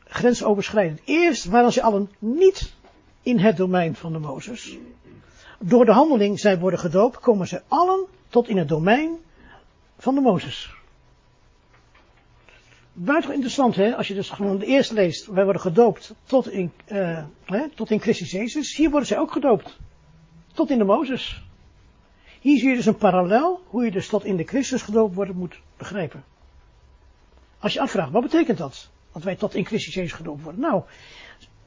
[0.03, 1.01] Grensoverschrijdend.
[1.05, 2.73] Eerst waren ze allen niet
[3.21, 4.78] in het domein van de Mozes.
[5.59, 9.17] Door de handeling zij worden gedoopt, komen ze allen tot in het domein
[9.97, 10.73] van de Mozes.
[12.93, 16.71] Buitengewoon interessant, hè, als je dus gewoon de eerste leest, wij worden gedoopt tot in,
[16.88, 18.76] uh, hè, tot in Christus Jezus.
[18.76, 19.78] Hier worden zij ook gedoopt.
[20.56, 21.43] Tot in de Mozes.
[22.41, 25.36] Hier zie je dus een parallel, hoe je dus tot in de Christus gedoopt worden
[25.36, 26.24] moet begrijpen.
[27.60, 28.89] Als je afvraagt, wat betekent dat?
[29.14, 30.62] Dat wij tot in Christus Jezus gedoopt worden.
[30.62, 30.84] Nou,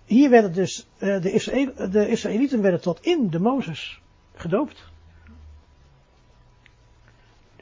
[0.05, 4.01] hier werden dus, uh, de, Israël, de Israëlieten werden tot in de Mozes
[4.35, 4.85] gedoopt.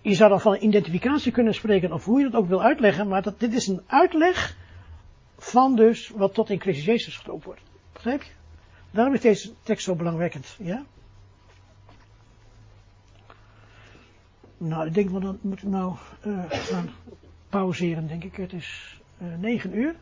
[0.03, 3.23] Je zou dan van identificatie kunnen spreken, of hoe je dat ook wil uitleggen, maar
[3.23, 4.57] dat, dit is een uitleg
[5.39, 7.61] van dus wat tot in Christus Jezus gedoopt wordt.
[7.93, 8.31] Begrijp je?
[8.91, 10.85] Daarom is deze tekst zo belangwekkend, ja?
[14.59, 15.95] Nou, ik denk wel, dan moet ik nou
[16.27, 16.89] uh, gaan
[17.49, 18.37] pauzeren, denk ik.
[18.37, 19.97] Het is uh, 9 uur.